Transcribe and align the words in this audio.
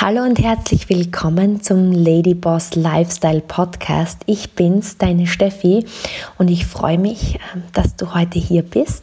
Hallo 0.00 0.22
und 0.22 0.38
herzlich 0.38 0.88
willkommen 0.88 1.60
zum 1.60 1.90
Ladyboss 1.90 2.76
Lifestyle 2.76 3.40
Podcast. 3.40 4.18
Ich 4.26 4.52
bin's, 4.52 4.96
deine 4.96 5.26
Steffi, 5.26 5.86
und 6.38 6.52
ich 6.52 6.66
freue 6.66 6.98
mich, 6.98 7.40
ähm, 7.52 7.64
dass 7.72 7.96
du 7.96 8.14
heute 8.14 8.38
hier 8.38 8.62
bist. 8.62 9.02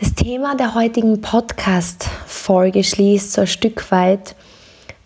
Das 0.00 0.14
Thema 0.14 0.56
der 0.56 0.74
heutigen 0.74 1.20
Podcast-Folge 1.20 2.82
schließt 2.82 3.34
so 3.34 3.42
ein 3.42 3.46
Stück 3.46 3.90
weit 3.90 4.34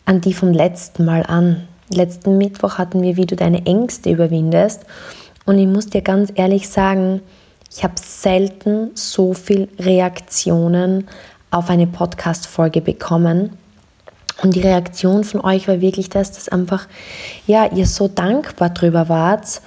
an 0.04 0.20
die 0.20 0.32
vom 0.32 0.52
letzten 0.52 1.04
Mal 1.04 1.24
an. 1.24 1.66
Letzten 1.90 2.38
Mittwoch 2.38 2.78
hatten 2.78 3.02
wir, 3.02 3.16
wie 3.16 3.26
du 3.26 3.34
deine 3.34 3.66
Ängste 3.66 4.12
überwindest. 4.12 4.86
Und 5.44 5.58
ich 5.58 5.66
muss 5.66 5.86
dir 5.86 6.02
ganz 6.02 6.30
ehrlich 6.36 6.68
sagen, 6.68 7.20
ich 7.68 7.82
habe 7.82 7.94
selten 7.96 8.92
so 8.94 9.34
viel 9.34 9.68
Reaktionen 9.80 11.08
auf 11.50 11.68
eine 11.68 11.88
Podcast-Folge 11.88 12.80
bekommen 12.80 13.58
und 14.42 14.54
die 14.54 14.60
Reaktion 14.60 15.24
von 15.24 15.40
euch 15.40 15.66
war 15.66 15.80
wirklich 15.80 16.10
das, 16.10 16.32
dass 16.32 16.48
einfach, 16.48 16.86
ja, 17.46 17.70
ihr 17.72 17.86
so 17.86 18.08
dankbar 18.08 18.70
drüber 18.70 19.08
wart, 19.08 19.60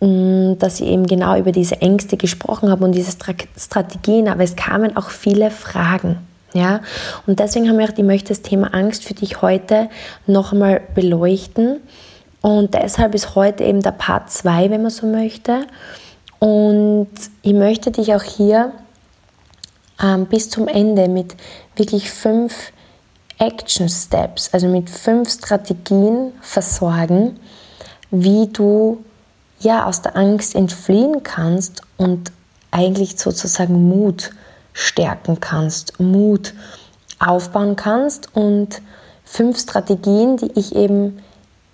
mm, 0.00 0.54
dass 0.58 0.80
ihr 0.80 0.88
eben 0.88 1.06
genau 1.06 1.36
über 1.38 1.52
diese 1.52 1.80
Ängste 1.80 2.16
gesprochen 2.16 2.70
habt 2.70 2.82
und 2.82 2.92
diese 2.92 3.12
Strategien, 3.56 4.28
aber 4.28 4.42
es 4.42 4.56
kamen 4.56 4.96
auch 4.96 5.10
viele 5.10 5.50
Fragen. 5.50 6.18
Ja, 6.54 6.80
und 7.26 7.40
deswegen 7.40 7.68
haben 7.68 7.76
wir 7.76 7.86
gedacht, 7.86 7.98
ich 7.98 8.06
möchte 8.06 8.28
das 8.28 8.40
Thema 8.40 8.72
Angst 8.72 9.04
für 9.04 9.12
dich 9.12 9.42
heute 9.42 9.90
nochmal 10.26 10.80
beleuchten. 10.94 11.80
Und 12.40 12.72
deshalb 12.72 13.14
ist 13.14 13.34
heute 13.34 13.64
eben 13.64 13.82
der 13.82 13.92
Part 13.92 14.30
2, 14.30 14.70
wenn 14.70 14.80
man 14.80 14.90
so 14.90 15.06
möchte. 15.06 15.66
Und 16.38 17.08
ich 17.42 17.52
möchte 17.52 17.90
dich 17.90 18.14
auch 18.14 18.22
hier 18.22 18.72
ähm, 20.02 20.26
bis 20.26 20.48
zum 20.48 20.68
Ende 20.68 21.08
mit 21.08 21.36
wirklich 21.76 22.10
fünf 22.10 22.72
Action 23.38 23.88
Steps, 23.88 24.52
also 24.52 24.66
mit 24.66 24.90
fünf 24.90 25.30
Strategien 25.30 26.32
versorgen, 26.40 27.38
wie 28.10 28.48
du 28.48 29.04
ja 29.60 29.86
aus 29.86 30.02
der 30.02 30.16
Angst 30.16 30.54
entfliehen 30.54 31.22
kannst 31.22 31.82
und 31.96 32.32
eigentlich 32.70 33.18
sozusagen 33.18 33.88
Mut 33.88 34.30
stärken 34.72 35.40
kannst, 35.40 35.98
Mut 36.00 36.54
aufbauen 37.18 37.76
kannst 37.76 38.34
und 38.34 38.80
fünf 39.24 39.58
Strategien, 39.58 40.36
die 40.36 40.52
ich 40.54 40.74
eben 40.74 41.22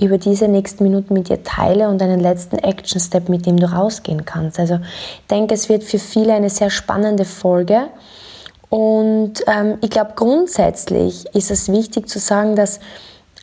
über 0.01 0.19
diese 0.19 0.49
nächsten 0.49 0.83
Minuten 0.83 1.15
mit 1.15 1.29
dir 1.29 1.43
teile 1.45 1.89
und 1.89 2.03
einen 2.03 2.21
letzten 2.21 2.59
Action 2.59 3.01
Step, 3.01 3.29
mit 3.29 3.47
dem 3.47 3.59
du 3.59 3.71
rausgehen 3.71 4.25
kannst. 4.25 4.59
Also 4.59 4.75
ich 4.77 5.27
denke, 5.31 5.55
es 5.55 5.69
wird 5.69 5.85
für 5.85 5.99
viele 5.99 6.35
eine 6.35 6.51
sehr 6.51 6.71
spannende 6.71 7.25
Folge 7.25 7.89
und 8.75 9.35
ähm, 9.47 9.79
ich 9.83 9.91
glaube, 9.91 10.15
grundsätzlich 10.17 11.27
ist 11.33 11.53
es 11.53 11.71
wichtig 11.71 12.09
zu 12.09 12.19
sagen, 12.19 12.57
dass 12.57 12.81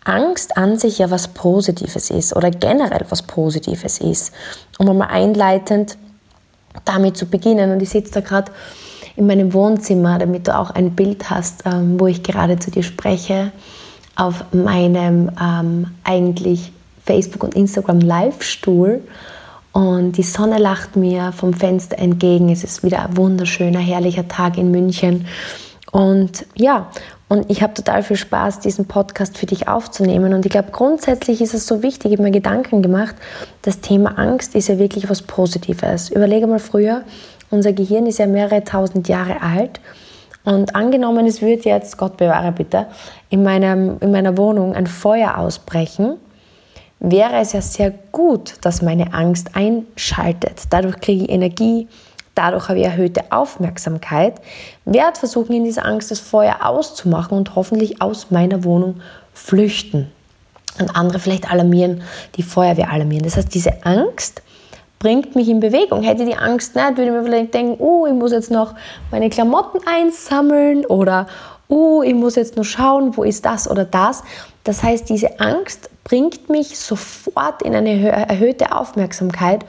Angst 0.03 0.57
an 0.57 0.77
sich 0.77 0.97
ja 0.97 1.09
was 1.09 1.29
Positives 1.29 2.09
ist 2.09 2.35
oder 2.35 2.51
generell 2.51 3.05
was 3.07 3.21
Positives 3.21 3.99
ist, 3.99 4.33
um 4.77 4.89
einmal 4.89 5.07
einleitend 5.07 5.97
damit 6.83 7.15
zu 7.15 7.27
beginnen. 7.27 7.71
Und 7.71 7.81
ich 7.81 7.91
sitze 7.91 8.11
da 8.15 8.19
gerade 8.19 8.51
in 9.15 9.25
meinem 9.25 9.53
Wohnzimmer, 9.53 10.19
damit 10.19 10.49
du 10.49 10.57
auch 10.57 10.71
ein 10.71 10.97
Bild 10.97 11.29
hast, 11.29 11.65
ähm, 11.65 11.97
wo 11.97 12.07
ich 12.07 12.23
gerade 12.23 12.59
zu 12.59 12.69
dir 12.69 12.83
spreche, 12.83 13.53
auf 14.17 14.43
meinem 14.51 15.31
ähm, 15.41 15.91
eigentlich 16.03 16.73
Facebook- 17.05 17.45
und 17.45 17.55
Instagram-Live-Stuhl. 17.55 19.01
Und 19.71 20.13
die 20.13 20.23
Sonne 20.23 20.57
lacht 20.57 20.95
mir 20.95 21.31
vom 21.31 21.53
Fenster 21.53 21.97
entgegen. 21.97 22.49
Es 22.49 22.63
ist 22.63 22.83
wieder 22.83 23.05
ein 23.05 23.17
wunderschöner, 23.17 23.79
herrlicher 23.79 24.27
Tag 24.27 24.57
in 24.57 24.71
München. 24.71 25.27
Und 25.91 26.45
ja, 26.55 26.89
und 27.29 27.49
ich 27.49 27.63
habe 27.63 27.73
total 27.73 28.03
viel 28.03 28.17
Spaß, 28.17 28.59
diesen 28.59 28.87
Podcast 28.87 29.37
für 29.37 29.45
dich 29.45 29.69
aufzunehmen. 29.69 30.33
Und 30.33 30.45
ich 30.45 30.51
glaube, 30.51 30.71
grundsätzlich 30.71 31.41
ist 31.41 31.53
es 31.53 31.65
so 31.65 31.81
wichtig, 31.81 32.11
ich 32.11 32.17
habe 32.17 32.23
mir 32.23 32.31
Gedanken 32.31 32.81
gemacht, 32.81 33.15
das 33.61 33.79
Thema 33.79 34.17
Angst 34.17 34.53
ist 34.55 34.67
ja 34.67 34.77
wirklich 34.79 35.09
was 35.09 35.21
Positives. 35.21 36.09
Überlege 36.09 36.47
mal 36.47 36.59
früher, 36.59 37.03
unser 37.49 37.71
Gehirn 37.71 38.05
ist 38.05 38.19
ja 38.19 38.27
mehrere 38.27 38.65
tausend 38.65 39.07
Jahre 39.07 39.41
alt. 39.41 39.79
Und 40.43 40.75
angenommen, 40.75 41.25
es 41.25 41.41
würde 41.41 41.69
jetzt, 41.69 41.97
Gott 41.97 42.17
bewahre 42.17 42.51
bitte, 42.51 42.87
in, 43.29 43.43
meinem, 43.43 43.97
in 44.01 44.11
meiner 44.11 44.37
Wohnung 44.37 44.75
ein 44.75 44.87
Feuer 44.87 45.37
ausbrechen 45.37 46.17
wäre 47.01 47.37
es 47.37 47.51
ja 47.51 47.61
sehr 47.61 47.91
gut, 48.11 48.53
dass 48.61 48.81
meine 48.81 49.13
Angst 49.13 49.55
einschaltet. 49.55 50.61
Dadurch 50.69 51.01
kriege 51.01 51.25
ich 51.25 51.29
Energie, 51.29 51.87
dadurch 52.35 52.69
habe 52.69 52.79
ich 52.79 52.85
erhöhte 52.85 53.31
Aufmerksamkeit, 53.31 54.39
werde 54.85 55.19
versuchen, 55.19 55.53
in 55.53 55.63
dieser 55.65 55.85
Angst 55.85 56.11
das 56.11 56.19
Feuer 56.19 56.59
auszumachen 56.63 57.37
und 57.37 57.55
hoffentlich 57.55 58.01
aus 58.01 58.29
meiner 58.29 58.63
Wohnung 58.63 59.01
flüchten. 59.33 60.11
Und 60.79 60.95
andere 60.95 61.19
vielleicht 61.19 61.51
alarmieren, 61.51 62.01
die 62.37 62.43
Feuerwehr 62.43 62.91
alarmieren. 62.91 63.25
Das 63.25 63.35
heißt, 63.35 63.53
diese 63.53 63.83
Angst 63.83 64.41
bringt 64.99 65.35
mich 65.35 65.49
in 65.49 65.59
Bewegung. 65.59 66.03
Hätte 66.03 66.23
die 66.23 66.37
Angst 66.37 66.75
nicht, 66.75 66.89
würde 66.91 67.05
ich 67.05 67.11
mir 67.11 67.23
vielleicht 67.23 67.53
denken, 67.53 67.75
oh, 67.83 68.05
ich 68.05 68.13
muss 68.13 68.31
jetzt 68.31 68.51
noch 68.51 68.75
meine 69.09 69.29
Klamotten 69.29 69.79
einsammeln 69.85 70.85
oder 70.85 71.27
oh, 71.67 72.03
ich 72.03 72.13
muss 72.13 72.35
jetzt 72.35 72.55
nur 72.55 72.65
schauen, 72.65 73.17
wo 73.17 73.23
ist 73.23 73.43
das 73.45 73.69
oder 73.69 73.85
das. 73.85 74.23
Das 74.63 74.83
heißt, 74.83 75.09
diese 75.09 75.39
Angst 75.39 75.89
bringt 76.11 76.49
mich 76.49 76.77
sofort 76.77 77.61
in 77.61 77.73
eine 77.73 78.09
erhöhte 78.09 78.75
Aufmerksamkeit 78.75 79.63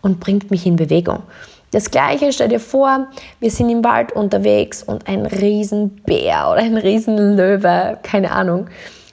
und 0.00 0.20
bringt 0.20 0.48
mich 0.48 0.64
in 0.64 0.76
Bewegung. 0.76 1.24
Das 1.72 1.90
gleiche, 1.90 2.32
stell 2.32 2.50
dir 2.50 2.60
vor, 2.60 3.08
wir 3.40 3.50
sind 3.50 3.68
im 3.68 3.82
Wald 3.82 4.12
unterwegs 4.12 4.84
und 4.84 5.08
ein 5.08 5.26
Riesenbär 5.26 6.52
oder 6.52 6.60
ein 6.60 6.76
Riesenlöwe, 6.76 7.98
keine 8.04 8.30
Ahnung, 8.30 8.68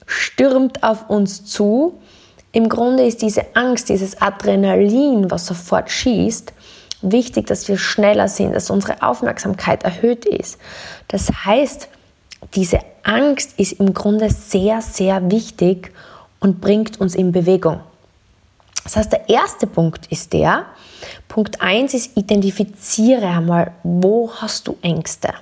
stürmt 0.06 0.84
auf 0.84 1.10
uns 1.10 1.44
zu. 1.46 2.00
Im 2.52 2.70
Grunde 2.70 3.04
ist 3.04 3.24
diese 3.24 3.56
Angst, 3.56 3.90
dieses 3.90 4.22
Adrenalin, 4.22 5.32
was 5.32 5.48
sofort 5.48 5.90
schießt, 5.90 6.54
wichtig, 7.02 7.48
dass 7.48 7.68
wir 7.68 7.80
schneller 7.80 8.28
sind, 8.28 8.54
dass 8.54 8.70
unsere 8.70 9.02
Aufmerksamkeit 9.02 9.84
erhöht 9.84 10.26
ist. 10.26 10.60
Das 11.08 11.32
heißt, 11.46 11.88
diese 12.54 12.78
Angst 13.02 13.58
ist 13.58 13.80
im 13.80 13.96
Grunde 13.96 14.30
sehr, 14.30 14.84
sehr 14.84 15.32
wichtig 15.32 15.92
und 16.46 16.62
bringt 16.62 17.02
uns 17.02 17.16
in 17.16 17.32
Bewegung. 17.32 17.80
Das 18.84 18.98
heißt, 18.98 19.12
der 19.12 19.28
erste 19.28 19.66
Punkt 19.66 20.06
ist 20.12 20.32
der, 20.32 20.66
Punkt 21.28 21.60
1 21.60 21.96
ist, 21.96 22.16
identifiziere 22.16 23.26
einmal, 23.26 23.72
wo 23.82 24.32
hast 24.32 24.68
du 24.68 24.78
Ängste. 24.84 25.34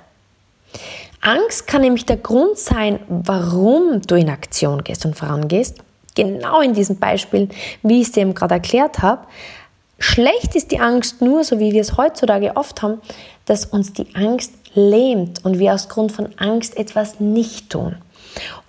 Angst 1.20 1.66
kann 1.66 1.82
nämlich 1.82 2.06
der 2.06 2.16
Grund 2.16 2.56
sein, 2.56 3.00
warum 3.08 4.00
du 4.00 4.14
in 4.14 4.30
Aktion 4.30 4.82
gehst 4.82 5.04
und 5.04 5.14
vorangehst. 5.14 5.76
Genau 6.14 6.62
in 6.62 6.72
diesen 6.72 6.98
Beispielen, 6.98 7.50
wie 7.82 8.00
ich 8.00 8.06
es 8.06 8.12
dir 8.12 8.22
eben 8.22 8.34
gerade 8.34 8.54
erklärt 8.54 9.02
habe. 9.02 9.26
Schlecht 9.98 10.56
ist 10.56 10.70
die 10.70 10.80
Angst 10.80 11.20
nur, 11.20 11.44
so 11.44 11.58
wie 11.58 11.72
wir 11.72 11.82
es 11.82 11.98
heutzutage 11.98 12.56
oft 12.56 12.80
haben, 12.80 13.02
dass 13.44 13.66
uns 13.66 13.92
die 13.92 14.06
Angst 14.14 14.54
lähmt 14.72 15.44
und 15.44 15.58
wir 15.58 15.74
aus 15.74 15.90
Grund 15.90 16.12
von 16.12 16.30
Angst 16.38 16.78
etwas 16.78 17.20
nicht 17.20 17.68
tun. 17.68 17.96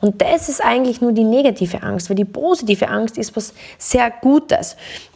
Und 0.01 0.21
das 0.21 0.49
ist 0.49 0.63
eigentlich 0.63 1.01
nur 1.01 1.11
die 1.11 1.23
negative 1.23 1.83
Angst, 1.83 2.09
weil 2.09 2.15
die 2.15 2.25
positive 2.25 2.87
Angst 2.87 3.17
ist 3.17 3.35
was 3.35 3.53
sehr 3.77 4.11
Gutes. 4.21 4.75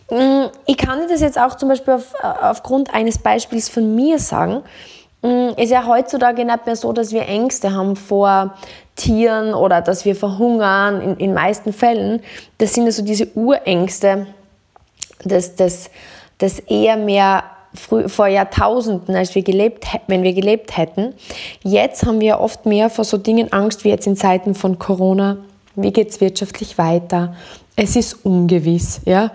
Mm, 0.09 0.45
ich 0.65 0.77
kann 0.77 0.99
dir 0.99 1.07
das 1.07 1.21
jetzt 1.21 1.39
auch 1.39 1.55
zum 1.55 1.69
Beispiel 1.69 1.93
auf, 1.93 2.13
aufgrund 2.23 2.93
eines 2.93 3.17
Beispiels 3.17 3.69
von 3.69 3.95
mir 3.95 4.19
sagen. 4.19 4.63
Es 5.21 5.29
mm, 5.29 5.49
ist 5.57 5.69
ja 5.69 5.85
heutzutage 5.85 6.45
nicht 6.45 6.65
mehr 6.65 6.75
so, 6.75 6.93
dass 6.93 7.11
wir 7.11 7.27
Ängste 7.27 7.73
haben 7.73 7.95
vor 7.95 8.55
Tieren 8.95 9.53
oder 9.53 9.81
dass 9.81 10.05
wir 10.05 10.15
verhungern, 10.15 11.01
in 11.01 11.17
den 11.17 11.33
meisten 11.33 11.73
Fällen. 11.73 12.21
Das 12.57 12.73
sind 12.73 12.85
also 12.85 13.03
diese 13.03 13.27
Urängste, 13.35 14.27
das, 15.23 15.55
das, 15.55 15.89
eher 16.59 16.97
mehr 16.97 17.43
vor 17.73 18.27
Jahrtausenden, 18.27 19.15
als 19.15 19.35
wir 19.35 19.43
gelebt, 19.43 19.85
wenn 20.07 20.23
wir 20.23 20.33
gelebt 20.33 20.75
hätten. 20.77 21.13
Jetzt 21.63 22.05
haben 22.05 22.19
wir 22.19 22.39
oft 22.39 22.65
mehr 22.65 22.89
vor 22.89 23.05
so 23.05 23.17
Dingen 23.17 23.53
Angst 23.53 23.83
wie 23.83 23.89
jetzt 23.89 24.07
in 24.07 24.15
Zeiten 24.15 24.55
von 24.55 24.79
Corona. 24.79 25.37
Wie 25.75 25.93
geht 25.93 26.09
es 26.09 26.19
wirtschaftlich 26.19 26.77
weiter? 26.77 27.35
Es 27.75 27.95
ist 27.95 28.25
ungewiss, 28.25 29.01
ja. 29.05 29.31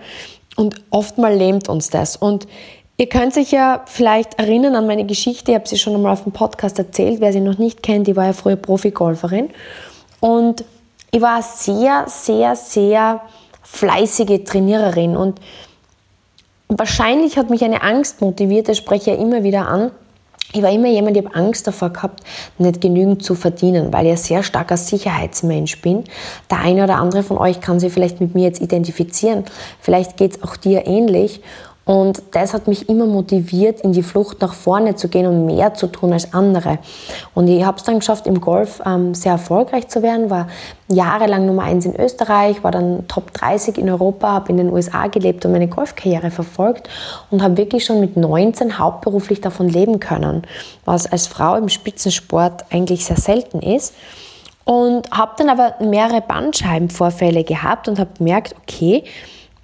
Und 0.55 0.81
oftmal 0.89 1.35
lähmt 1.35 1.69
uns 1.69 1.89
das. 1.89 2.15
Und 2.15 2.47
ihr 2.97 3.07
könnt 3.07 3.33
sich 3.33 3.51
ja 3.51 3.83
vielleicht 3.85 4.37
erinnern 4.39 4.75
an 4.75 4.87
meine 4.87 5.05
Geschichte. 5.05 5.51
Ich 5.51 5.55
habe 5.55 5.67
sie 5.67 5.77
schon 5.77 5.95
einmal 5.95 6.13
auf 6.13 6.23
dem 6.23 6.31
Podcast 6.31 6.77
erzählt. 6.77 7.21
Wer 7.21 7.33
sie 7.33 7.39
noch 7.39 7.57
nicht 7.57 7.83
kennt, 7.83 8.07
die 8.07 8.15
war 8.15 8.25
ja 8.25 8.33
früher 8.33 8.55
Profi-Golferin. 8.55 9.49
Und 10.19 10.63
ich 11.11 11.21
war 11.21 11.41
sehr, 11.41 12.05
sehr, 12.07 12.55
sehr 12.55 13.21
fleißige 13.63 14.43
Trainiererin. 14.43 15.17
Und 15.17 15.39
wahrscheinlich 16.67 17.37
hat 17.37 17.49
mich 17.49 17.63
eine 17.63 17.81
Angst 17.81 18.21
motiviert, 18.21 18.69
das 18.69 18.77
spreche 18.77 19.11
ich 19.11 19.17
ja 19.17 19.23
immer 19.23 19.43
wieder 19.43 19.67
an. 19.67 19.91
Ich 20.53 20.61
war 20.61 20.71
immer 20.71 20.87
jemand, 20.87 21.17
ich 21.17 21.25
habe 21.25 21.35
Angst 21.35 21.67
davor 21.67 21.89
gehabt, 21.89 22.21
nicht 22.57 22.79
genügend 22.79 23.23
zu 23.23 23.35
verdienen, 23.35 23.91
weil 23.91 24.05
ich 24.05 24.11
ein 24.11 24.17
sehr 24.17 24.43
starker 24.43 24.77
Sicherheitsmensch 24.77 25.81
bin. 25.81 26.05
Der 26.49 26.59
eine 26.59 26.83
oder 26.83 26.95
andere 26.95 27.23
von 27.23 27.37
euch 27.37 27.59
kann 27.59 27.79
sich 27.79 27.91
vielleicht 27.91 28.21
mit 28.21 28.35
mir 28.35 28.43
jetzt 28.43 28.61
identifizieren. 28.61 29.43
Vielleicht 29.81 30.15
geht 30.15 30.37
es 30.37 30.43
auch 30.43 30.55
dir 30.55 30.87
ähnlich. 30.87 31.41
Und 31.85 32.23
das 32.31 32.53
hat 32.53 32.67
mich 32.67 32.89
immer 32.89 33.05
motiviert, 33.05 33.81
in 33.81 33.93
die 33.93 34.01
Flucht 34.01 34.41
nach 34.41 34.55
vorne 34.55 34.95
zu 34.95 35.07
gehen 35.07 35.27
und 35.27 35.45
mehr 35.45 35.75
zu 35.75 35.85
tun 35.85 36.13
als 36.13 36.33
andere. 36.33 36.79
Und 37.35 37.47
ich 37.47 37.63
habe 37.63 37.77
es 37.77 37.83
dann 37.83 37.99
geschafft, 37.99 38.25
im 38.25 38.41
Golf 38.41 38.81
ähm, 38.83 39.13
sehr 39.13 39.33
erfolgreich 39.33 39.87
zu 39.87 40.01
werden, 40.01 40.31
war 40.31 40.47
jahrelang 40.87 41.45
Nummer 41.45 41.63
1 41.63 41.85
in 41.85 41.95
Österreich, 41.95 42.63
war 42.63 42.71
dann 42.71 43.07
Top 43.07 43.31
30 43.33 43.77
in 43.77 43.87
Europa, 43.87 44.31
habe 44.31 44.49
in 44.49 44.57
den 44.57 44.73
USA 44.73 45.05
gelebt 45.07 45.45
und 45.45 45.51
meine 45.51 45.67
Golfkarriere 45.67 46.31
verfolgt 46.31 46.89
und 47.29 47.43
habe 47.43 47.55
wirklich 47.57 47.85
schon 47.85 47.99
mit 47.99 48.17
19 48.17 48.79
hauptberuflich 48.79 49.41
davon 49.41 49.69
leben 49.69 49.99
können, 49.99 50.41
was 50.85 51.05
als 51.05 51.27
Frau 51.27 51.55
im 51.55 51.69
Spitzensport 51.69 52.65
eigentlich 52.71 53.05
sehr 53.05 53.17
selten 53.17 53.59
ist. 53.59 53.93
Und 54.63 55.11
habe 55.11 55.33
dann 55.37 55.49
aber 55.49 55.75
mehrere 55.79 56.21
Bandscheibenvorfälle 56.21 57.43
gehabt 57.43 57.87
und 57.87 57.99
habe 57.99 58.09
gemerkt, 58.17 58.55
okay, 58.63 59.03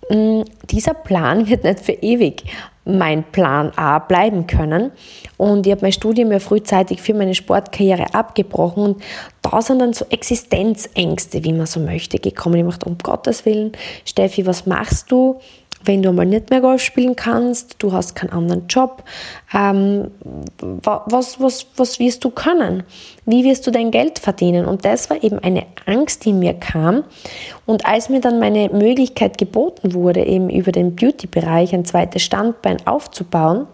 dieser 0.09 0.93
Plan 0.93 1.47
wird 1.47 1.63
nicht 1.63 1.79
für 1.79 1.93
ewig 1.93 2.43
mein 2.83 3.23
Plan 3.23 3.71
A 3.75 3.99
bleiben 3.99 4.47
können. 4.47 4.91
Und 5.37 5.67
ich 5.67 5.71
habe 5.71 5.83
mein 5.83 5.91
Studium 5.91 6.31
ja 6.31 6.39
frühzeitig 6.39 7.01
für 7.01 7.13
meine 7.13 7.35
Sportkarriere 7.35 8.13
abgebrochen. 8.13 8.83
Und 8.83 9.03
da 9.41 9.61
sind 9.61 9.79
dann 9.79 9.93
so 9.93 10.05
Existenzängste, 10.09 11.43
wie 11.43 11.53
man 11.53 11.67
so 11.67 11.79
möchte, 11.79 12.17
gekommen. 12.17 12.55
Ich 12.55 12.65
dachte, 12.65 12.89
um 12.89 12.97
Gottes 12.97 13.45
Willen, 13.45 13.73
Steffi, 14.05 14.45
was 14.45 14.65
machst 14.65 15.11
du? 15.11 15.39
Wenn 15.85 16.01
du 16.01 16.09
einmal 16.09 16.25
nicht 16.25 16.49
mehr 16.49 16.61
Golf 16.61 16.81
spielen 16.81 17.15
kannst, 17.15 17.75
du 17.79 17.93
hast 17.93 18.15
keinen 18.15 18.31
anderen 18.31 18.67
Job, 18.67 19.03
ähm, 19.53 20.11
was, 20.59 21.39
was, 21.39 21.67
was 21.75 21.99
wirst 21.99 22.23
du 22.23 22.29
können? 22.29 22.83
Wie 23.25 23.43
wirst 23.43 23.65
du 23.67 23.71
dein 23.71 23.91
Geld 23.91 24.19
verdienen? 24.19 24.65
Und 24.65 24.85
das 24.85 25.09
war 25.09 25.23
eben 25.23 25.39
eine 25.39 25.65
Angst, 25.85 26.25
die 26.25 26.33
mir 26.33 26.53
kam. 26.53 27.03
Und 27.65 27.85
als 27.85 28.09
mir 28.09 28.21
dann 28.21 28.39
meine 28.39 28.69
Möglichkeit 28.69 29.37
geboten 29.37 29.93
wurde, 29.93 30.25
eben 30.25 30.49
über 30.49 30.71
den 30.71 30.95
Beauty-Bereich 30.95 31.73
ein 31.73 31.85
zweites 31.85 32.21
Standbein 32.23 32.85
aufzubauen, 32.85 33.67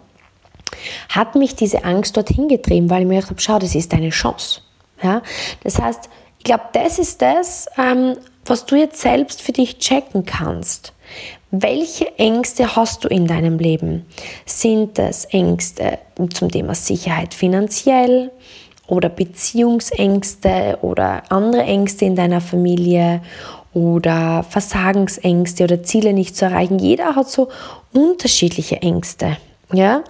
hat 1.10 1.36
mich 1.36 1.56
diese 1.56 1.84
Angst 1.84 2.18
dorthin 2.18 2.48
getrieben, 2.48 2.90
weil 2.90 3.02
ich 3.02 3.08
mir 3.08 3.16
gedacht 3.16 3.32
habe, 3.32 3.42
schau, 3.42 3.60
das 3.60 3.76
ist 3.76 3.94
deine 3.94 4.10
Chance. 4.10 4.62
Ja? 5.02 5.22
Das 5.64 5.80
heißt, 5.80 6.10
ich 6.40 6.44
glaube, 6.44 6.64
das 6.74 7.00
ist 7.00 7.22
das, 7.22 7.68
ähm, 7.78 8.18
was 8.46 8.66
du 8.66 8.76
jetzt 8.76 9.02
selbst 9.02 9.42
für 9.42 9.52
dich 9.52 9.80
checken 9.80 10.26
kannst. 10.26 10.94
Welche 11.52 12.18
Ängste 12.18 12.76
hast 12.76 13.06
du 13.06 13.08
in 13.08 13.26
deinem 13.26 13.58
Leben? 13.58 14.06
Sind 14.46 14.98
das 14.98 15.24
Ängste 15.26 15.98
zum 16.34 16.52
Thema 16.52 16.76
Sicherheit 16.76 17.34
finanziell 17.34 18.32
oder 18.88 19.08
Beziehungsängste 19.08 20.80
oder 20.82 21.24
andere 21.30 21.64
Ängste 21.64 22.04
in 22.04 22.18
deiner 22.18 22.42
Familie 22.42 23.22
oder 23.74 24.44
Versagensängste 24.44 25.64
oder 25.64 25.84
Ziele 25.84 26.12
nicht 26.12 26.36
zu 26.36 26.46
erreichen? 26.46 26.80
Jeder 26.80 27.16
hat 27.16 27.30
so 27.30 27.48
unterschiedliche 27.94 28.82
Ängste. 28.82 29.38
Ja? 29.72 30.04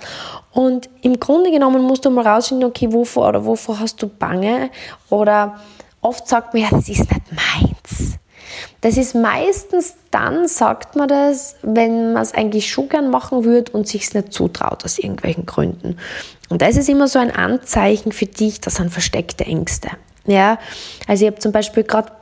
Und 0.53 0.89
im 1.03 1.19
Grunde 1.19 1.51
genommen 1.51 1.83
musst 1.83 2.05
du 2.05 2.09
mal 2.09 2.25
rausfinden, 2.25 2.67
okay, 2.67 2.91
wovor 2.91 3.29
oder 3.29 3.45
wovor 3.45 3.79
hast 3.79 4.01
du 4.01 4.07
Bange? 4.07 4.71
Oder 5.11 5.59
oft 6.01 6.27
sagt 6.27 6.55
man, 6.55 6.63
ja, 6.63 6.69
das 6.71 6.89
ist 6.89 7.11
nicht 7.11 7.21
meins. 7.31 8.16
Das 8.87 8.95
ist 8.95 9.15
meistens 9.15 9.95
dann, 10.11 10.47
sagt 10.47 10.95
man 10.95 11.09
das, 11.09 11.57
wenn 11.61 12.13
man 12.13 12.21
es 12.21 12.33
eigentlich 12.33 12.69
schon 12.69 12.87
gern 12.87 13.09
machen 13.09 13.43
würde 13.43 13.73
und 13.73 13.85
sich 13.85 14.03
es 14.03 14.13
nicht 14.13 14.31
zutraut 14.31 14.85
aus 14.85 14.97
irgendwelchen 14.97 15.45
Gründen. 15.45 15.97
Und 16.47 16.61
das 16.61 16.77
ist 16.77 16.87
immer 16.87 17.09
so 17.09 17.19
ein 17.19 17.29
Anzeichen 17.29 18.13
für 18.13 18.27
dich, 18.27 18.61
das 18.61 18.75
sind 18.75 18.89
versteckte 18.89 19.43
Ängste. 19.43 19.89
Ja, 20.25 20.57
also 21.05 21.25
ich 21.25 21.31
habe 21.31 21.41
zum 21.41 21.51
Beispiel 21.51 21.83
gerade 21.83 22.13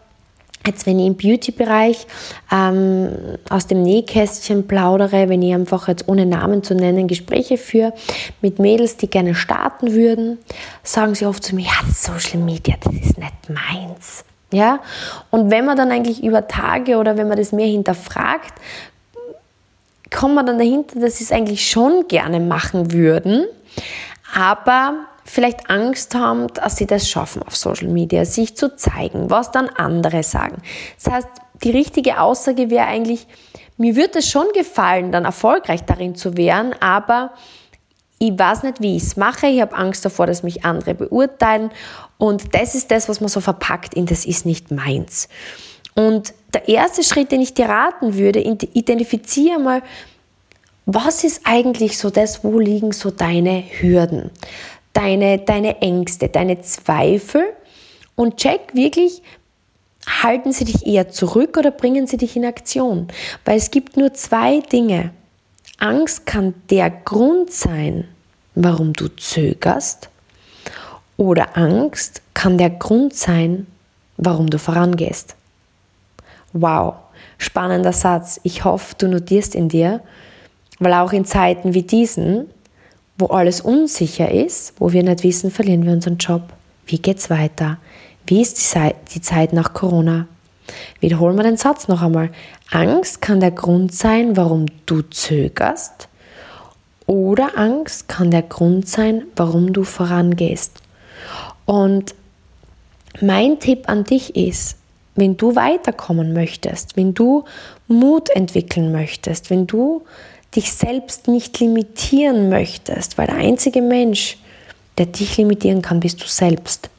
Jetzt, 0.66 0.88
wenn 0.88 0.98
ich 0.98 1.06
im 1.06 1.16
Beauty-Bereich 1.16 2.08
ähm, 2.52 3.12
aus 3.52 3.68
dem 3.68 3.84
Nähkästchen 3.84 4.66
plaudere, 4.66 5.30
wenn 5.30 5.44
ich 5.44 5.54
einfach 5.54 5.88
jetzt 5.88 6.08
ohne 6.08 6.26
Namen 6.26 6.64
zu 6.64 6.74
nennen 6.74 7.08
Gespräche 7.08 7.60
führe 7.60 7.94
mit 8.42 8.58
Mädels, 8.58 8.98
die 8.98 9.08
gerne 9.08 9.36
starten 9.36 9.94
würden, 9.94 10.40
sagen 10.82 11.14
sie 11.14 11.28
oft 11.28 11.44
zu 11.44 11.54
mir, 11.54 11.66
ja, 11.66 11.94
Social 11.94 12.40
Media, 12.40 12.74
das 12.82 12.94
ist 12.96 13.20
nicht 13.20 13.50
meins. 13.50 14.26
Ja? 14.56 14.80
Und 15.32 15.52
wenn 15.52 15.66
man 15.66 15.78
dann 15.78 15.92
eigentlich 15.92 16.24
über 16.24 16.48
Tage 16.48 16.98
oder 16.98 17.18
wenn 17.18 17.28
man 17.28 17.38
das 17.38 17.52
mehr 17.52 17.68
hinterfragt, 17.68 18.54
kommt 20.14 20.36
man 20.36 20.46
dann 20.46 20.58
dahinter, 20.58 21.00
dass 21.00 21.18
sie 21.18 21.26
es 21.26 21.32
eigentlich 21.32 21.70
schon 21.70 22.08
gerne 22.08 22.40
machen 22.40 22.92
würden, 22.92 23.46
aber 24.34 25.06
vielleicht 25.26 25.70
Angst 25.70 26.16
haben, 26.16 26.48
dass 26.54 26.78
sie 26.78 26.86
das 26.86 27.10
schaffen 27.10 27.42
auf 27.44 27.56
Social 27.56 27.90
Media, 27.90 28.26
sich 28.26 28.56
zu 28.56 28.76
zeigen, 28.76 29.30
was 29.30 29.52
dann 29.52 29.68
andere 29.68 30.24
sagen. 30.24 30.62
Das 31.04 31.14
heißt, 31.14 31.28
die 31.64 31.72
richtige 31.72 32.22
Aussage 32.22 32.70
wäre 32.70 32.86
eigentlich, 32.86 33.28
mir 33.78 33.96
würde 33.96 34.20
es 34.20 34.30
schon 34.30 34.46
gefallen, 34.54 35.12
dann 35.12 35.26
erfolgreich 35.26 35.84
darin 35.84 36.16
zu 36.16 36.38
werden, 36.38 36.74
aber 36.80 37.32
ich 38.20 38.38
weiß 38.38 38.64
nicht, 38.64 38.82
wie 38.82 38.96
ich 38.96 39.04
es 39.04 39.18
mache. 39.18 39.48
Ich 39.48 39.62
habe 39.62 39.76
Angst 39.76 40.06
davor, 40.06 40.28
dass 40.28 40.44
mich 40.44 40.64
andere 40.64 40.96
beurteilen. 40.96 41.72
Und 42.18 42.54
das 42.56 42.76
ist 42.76 42.92
das, 42.92 43.10
was 43.10 43.20
man 43.20 43.30
so 43.30 43.42
verpackt 43.42 43.94
in 43.94 44.06
das 44.06 44.26
ist 44.26 44.46
nicht 44.46 44.72
meins. 44.72 45.28
Und 45.96 46.34
der 46.54 46.68
erste 46.68 47.04
Schritt, 47.04 47.32
den 47.32 47.42
ich 47.42 47.54
dir 47.54 47.68
raten 47.68 48.16
würde, 48.16 48.40
identifiziere 48.40 49.60
mal, 49.60 49.82
was 50.86 51.24
ist 51.24 51.42
eigentlich 51.46 51.98
so 51.98 52.10
das, 52.10 52.44
wo 52.44 52.60
liegen 52.60 52.92
so 52.92 53.12
deine 53.12 53.64
Hürden, 53.80 54.32
deine, 54.94 55.40
deine 55.40 55.82
Ängste, 55.82 56.30
deine 56.30 56.62
Zweifel 56.62 57.44
und 58.16 58.38
check 58.38 58.74
wirklich, 58.74 59.24
halten 60.08 60.52
sie 60.52 60.66
dich 60.66 60.86
eher 60.86 61.10
zurück 61.10 61.58
oder 61.58 61.72
bringen 61.72 62.08
sie 62.08 62.18
dich 62.18 62.36
in 62.36 62.46
Aktion? 62.46 63.08
Weil 63.46 63.58
es 63.58 63.72
gibt 63.72 63.98
nur 63.98 64.14
zwei 64.14 64.60
Dinge. 64.60 65.12
Angst 65.78 66.26
kann 66.26 66.54
der 66.70 66.90
Grund 66.90 67.52
sein, 67.52 68.06
warum 68.56 68.94
du 68.94 69.08
zögerst. 69.10 70.10
Oder 71.18 71.58
Angst 71.58 72.22
kann 72.34 72.58
der 72.58 72.70
Grund 72.70 73.14
sein, 73.14 73.68
warum 74.18 74.50
du 74.50 74.58
vorangehst. 74.58 75.36
Wow, 76.54 76.96
spannender 77.38 77.94
Satz. 77.94 78.40
Ich 78.44 78.64
hoffe, 78.64 78.96
du 78.98 79.08
notierst 79.08 79.56
in 79.56 79.70
dir, 79.70 80.02
weil 80.80 80.94
auch 80.94 81.14
in 81.14 81.26
Zeiten 81.26 81.74
wie 81.74 81.84
diesen, 81.84 82.50
wo 83.18 83.28
alles 83.28 83.62
unsicher 83.62 84.32
ist, 84.32 84.74
wo 84.80 84.92
wir 84.92 85.04
nicht 85.04 85.24
wissen, 85.24 85.52
verlieren 85.52 85.86
wir 85.86 85.94
unseren 85.94 86.18
Job. 86.18 86.42
Wie 86.86 87.00
geht's 87.00 87.30
weiter? 87.30 87.78
Wie 88.28 88.42
ist 88.42 88.76
die 89.14 89.22
Zeit 89.22 89.54
nach 89.54 89.74
Corona? 89.74 90.28
Wiederholen 91.00 91.36
wir 91.36 91.44
den 91.44 91.58
Satz 91.58 91.88
noch 91.88 92.02
einmal. 92.02 92.30
Angst 92.72 93.22
kann 93.22 93.40
der 93.40 93.52
Grund 93.52 93.94
sein, 93.94 94.36
warum 94.36 94.66
du 94.86 95.02
zögerst. 95.02 96.10
Oder 97.06 97.58
Angst 97.58 98.08
kann 98.08 98.32
der 98.32 98.42
Grund 98.42 98.88
sein, 98.88 99.24
warum 99.36 99.74
du 99.74 99.84
vorangehst. 99.84 100.82
Und 101.66 102.16
mein 103.22 103.60
Tipp 103.60 103.88
an 103.88 104.04
dich 104.04 104.36
ist, 104.36 104.78
wenn 105.16 105.38
du 105.38 105.56
weiterkommen 105.56 106.34
möchtest, 106.34 106.98
wenn 106.98 107.14
du 107.14 107.46
Mut 107.88 108.30
entwickeln 108.30 108.92
möchtest, 108.92 109.50
wenn 109.50 109.66
du 109.68 110.04
dich 110.56 110.74
selbst 110.74 111.28
nicht 111.28 111.60
limitieren 111.60 112.50
möchtest, 112.50 113.18
weil 113.18 113.28
der 113.28 113.38
einzige 113.38 113.82
Mensch, 113.82 114.38
der 114.98 115.06
dich 115.06 115.38
limitieren 115.38 115.82
kann, 115.82 116.00
bist 116.00 116.22
du 116.22 116.28
selbst, 116.28 116.90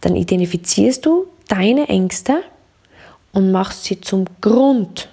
dann 0.00 0.16
identifizierst 0.16 1.04
du 1.06 1.26
deine 1.48 1.88
Ängste 1.88 2.42
und 3.38 3.52
machst 3.52 3.84
sie 3.84 4.00
zum 4.00 4.24
Grund, 4.40 5.08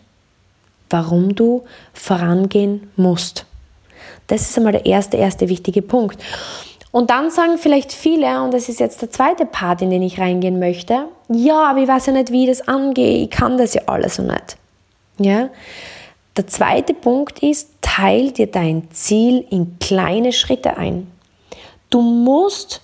warum 0.90 1.36
du 1.36 1.64
vorangehen 1.94 2.90
musst. 2.96 3.46
Das 4.26 4.42
ist 4.42 4.58
einmal 4.58 4.74
der 4.74 4.88
erste, 4.88 5.16
erste 5.16 5.48
wichtige 5.48 5.84
Punkt. 5.84 6.20
Und 6.92 7.12
dann 7.12 7.30
sagen 7.30 7.60
vielleicht 7.60 7.94
viele, 7.94 8.42
und 8.42 8.52
das 8.52 8.68
ist 8.68 8.80
jetzt 8.80 9.02
der 9.04 9.12
zweite 9.12 9.46
Part, 9.46 9.84
in 9.84 9.92
den 9.92 10.02
ich 10.02 10.20
reingehen 10.20 10.58
möchte, 10.58 11.06
ja, 11.30 11.70
aber 11.70 11.82
ich 11.82 11.88
weiß 11.88 12.08
ja 12.08 12.14
nicht, 12.14 12.32
wie 12.32 12.50
ich 12.50 12.58
das 12.58 12.68
angehe, 12.68 13.24
ich 13.24 13.30
kann 13.30 13.60
das 13.60 13.76
ja 13.76 13.84
alles 13.86 14.16
so 14.16 14.24
nicht. 14.24 14.58
Ja? 15.20 15.50
Der 16.36 16.48
zweite 16.48 16.96
Punkt 16.96 17.44
ist, 17.44 17.74
teil 17.82 18.32
dir 18.32 18.48
dein 18.48 18.90
Ziel 18.90 19.46
in 19.52 19.78
kleine 19.80 20.34
Schritte 20.34 20.78
ein. 20.78 21.12
Du 21.92 22.02
musst 22.02 22.82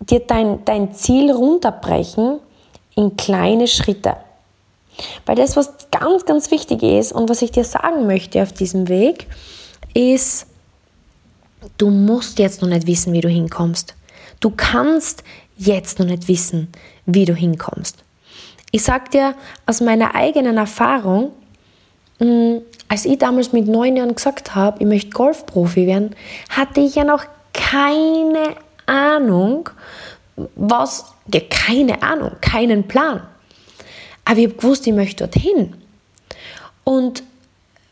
dir 0.00 0.20
dein, 0.20 0.64
dein 0.64 0.94
Ziel 0.94 1.30
runterbrechen 1.32 2.40
in 2.96 3.16
kleine 3.16 3.68
Schritte. 3.68 4.16
Weil 5.26 5.36
das, 5.36 5.56
was 5.56 5.72
ganz, 5.90 6.24
ganz 6.24 6.50
wichtig 6.50 6.82
ist 6.82 7.12
und 7.12 7.28
was 7.28 7.42
ich 7.42 7.50
dir 7.50 7.64
sagen 7.64 8.06
möchte 8.06 8.42
auf 8.42 8.52
diesem 8.52 8.88
Weg, 8.88 9.26
ist, 9.94 10.46
du 11.76 11.90
musst 11.90 12.38
jetzt 12.38 12.62
noch 12.62 12.68
nicht 12.68 12.86
wissen, 12.86 13.12
wie 13.12 13.20
du 13.20 13.28
hinkommst. 13.28 13.94
Du 14.40 14.50
kannst 14.50 15.24
jetzt 15.56 15.98
noch 15.98 16.06
nicht 16.06 16.28
wissen, 16.28 16.68
wie 17.06 17.24
du 17.24 17.34
hinkommst. 17.34 17.96
Ich 18.70 18.82
sage 18.82 19.10
dir 19.10 19.34
aus 19.66 19.80
meiner 19.80 20.14
eigenen 20.14 20.56
Erfahrung, 20.56 21.32
mm, 22.18 22.58
als 22.88 23.04
ich 23.04 23.18
damals 23.18 23.52
mit 23.52 23.66
neun 23.66 23.96
Jahren 23.96 24.14
gesagt 24.14 24.54
habe, 24.54 24.78
ich 24.80 24.86
möchte 24.86 25.10
Golfprofi 25.10 25.86
werden, 25.86 26.14
hatte 26.50 26.80
ich 26.80 26.94
ja 26.94 27.04
noch 27.04 27.24
keine 27.52 28.56
Ahnung, 28.86 29.68
was, 30.54 31.04
ja, 31.32 31.40
keine 31.50 32.02
Ahnung, 32.02 32.32
keinen 32.40 32.86
Plan. 32.86 33.22
Aber 34.28 34.38
ich 34.38 34.44
habe 34.44 34.56
gewusst, 34.56 34.86
ich 34.86 34.92
möchte 34.92 35.26
dorthin. 35.26 35.72
Und 36.84 37.22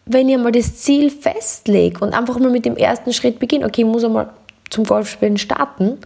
wenn 0.05 0.29
ich 0.29 0.37
mal 0.37 0.53
das 0.53 0.77
Ziel 0.77 1.11
festlege 1.11 2.05
und 2.05 2.13
einfach 2.13 2.39
mal 2.39 2.51
mit 2.51 2.67
dem 2.67 2.77
ersten 2.77 3.15
Schritt 3.15 3.39
beginne, 3.39 3.65
okay, 3.65 3.83
ich 3.83 3.87
muss 3.87 4.05
einmal 4.05 4.29
zum 4.69 4.85
Golfspielen 4.85 5.39
starten, 5.39 5.99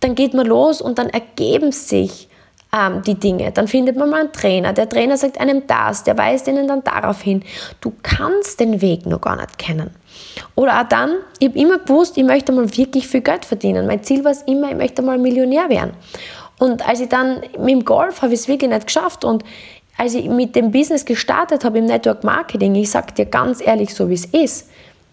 dann 0.00 0.14
geht 0.14 0.34
man 0.34 0.46
los 0.46 0.82
und 0.82 0.98
dann 0.98 1.08
ergeben 1.08 1.72
sich 1.72 2.28
ähm, 2.70 3.02
die 3.02 3.14
Dinge. 3.14 3.50
Dann 3.50 3.66
findet 3.66 3.96
man 3.96 4.10
mal 4.10 4.20
einen 4.20 4.32
Trainer. 4.32 4.74
Der 4.74 4.88
Trainer 4.88 5.16
sagt 5.16 5.40
einem 5.40 5.66
das, 5.66 6.04
der 6.04 6.18
weist 6.18 6.46
ihnen 6.46 6.68
dann 6.68 6.84
darauf 6.84 7.22
hin. 7.22 7.42
Du 7.80 7.94
kannst 8.02 8.60
den 8.60 8.82
Weg 8.82 9.06
noch 9.06 9.22
gar 9.22 9.36
nicht 9.36 9.56
kennen. 9.56 9.90
Oder 10.54 10.80
auch 10.80 10.88
dann, 10.88 11.14
ich 11.38 11.48
habe 11.48 11.58
immer 11.58 11.78
gewusst, 11.78 12.18
ich 12.18 12.24
möchte 12.24 12.52
mal 12.52 12.76
wirklich 12.76 13.08
viel 13.08 13.22
Geld 13.22 13.46
verdienen. 13.46 13.86
Mein 13.86 14.02
Ziel 14.02 14.22
war 14.22 14.32
es 14.32 14.42
immer, 14.42 14.68
ich 14.70 14.76
möchte 14.76 15.00
mal 15.00 15.16
Millionär 15.16 15.70
werden. 15.70 15.94
Und 16.60 16.86
als 16.86 17.00
ich 17.00 17.08
dann 17.08 17.40
mit 17.58 17.70
dem 17.70 17.84
Golf 17.86 18.20
habe 18.20 18.34
ich 18.34 18.40
es 18.40 18.46
wirklich 18.48 18.70
nicht 18.70 18.86
geschafft. 18.86 19.24
Und 19.24 19.44
als 19.96 20.14
ich 20.14 20.28
mit 20.28 20.54
dem 20.54 20.70
Business 20.70 21.06
gestartet 21.06 21.64
habe 21.64 21.78
im 21.78 21.86
Network 21.86 22.22
Marketing, 22.22 22.74
ich 22.74 22.90
sage 22.90 23.14
dir 23.14 23.24
ganz 23.24 23.66
ehrlich, 23.66 23.94
so 23.94 24.10
wie 24.10 24.14
es 24.14 24.26
ist, 24.26 24.68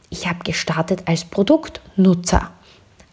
ich 0.09 0.27
habe 0.27 0.39
gestartet 0.43 1.03
als 1.05 1.23
Produktnutzer. 1.23 2.49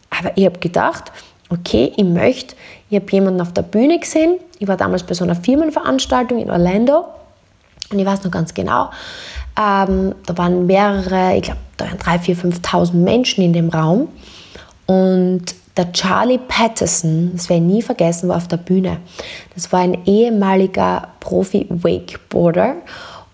Aber 0.09 0.33
ich 0.35 0.45
habe 0.45 0.59
gedacht, 0.59 1.13
okay, 1.49 1.93
ich 1.95 2.03
möchte, 2.03 2.55
ich 2.89 2.97
habe 2.99 3.09
jemanden 3.09 3.39
auf 3.39 3.53
der 3.53 3.61
Bühne 3.61 3.99
gesehen, 3.99 4.37
ich 4.59 4.67
war 4.67 4.75
damals 4.75 5.03
bei 5.03 5.13
so 5.13 5.23
einer 5.23 5.35
Firmenveranstaltung 5.35 6.37
in 6.39 6.51
Orlando. 6.51 7.05
Und 7.89 7.99
ich 7.99 8.05
weiß 8.05 8.25
noch 8.25 8.31
ganz 8.31 8.53
genau, 8.53 8.89
ähm, 9.57 10.13
da 10.25 10.37
waren 10.37 10.65
mehrere, 10.65 11.37
ich 11.37 11.43
glaube, 11.43 11.59
da 11.77 11.85
waren 11.85 11.97
3.000, 11.99 12.41
4.000, 12.41 12.61
5.000 12.61 12.93
Menschen 12.95 13.45
in 13.45 13.53
dem 13.53 13.69
Raum 13.69 14.09
und 14.85 15.43
der 15.77 15.91
Charlie 15.91 16.37
Patterson, 16.37 17.31
das 17.35 17.49
werde 17.49 17.65
ich 17.65 17.71
nie 17.71 17.81
vergessen, 17.81 18.29
war 18.29 18.37
auf 18.37 18.47
der 18.47 18.57
Bühne. 18.57 18.97
Das 19.53 19.71
war 19.71 19.81
ein 19.81 20.05
ehemaliger 20.05 21.09
Profi-Wakeboarder 21.19 22.75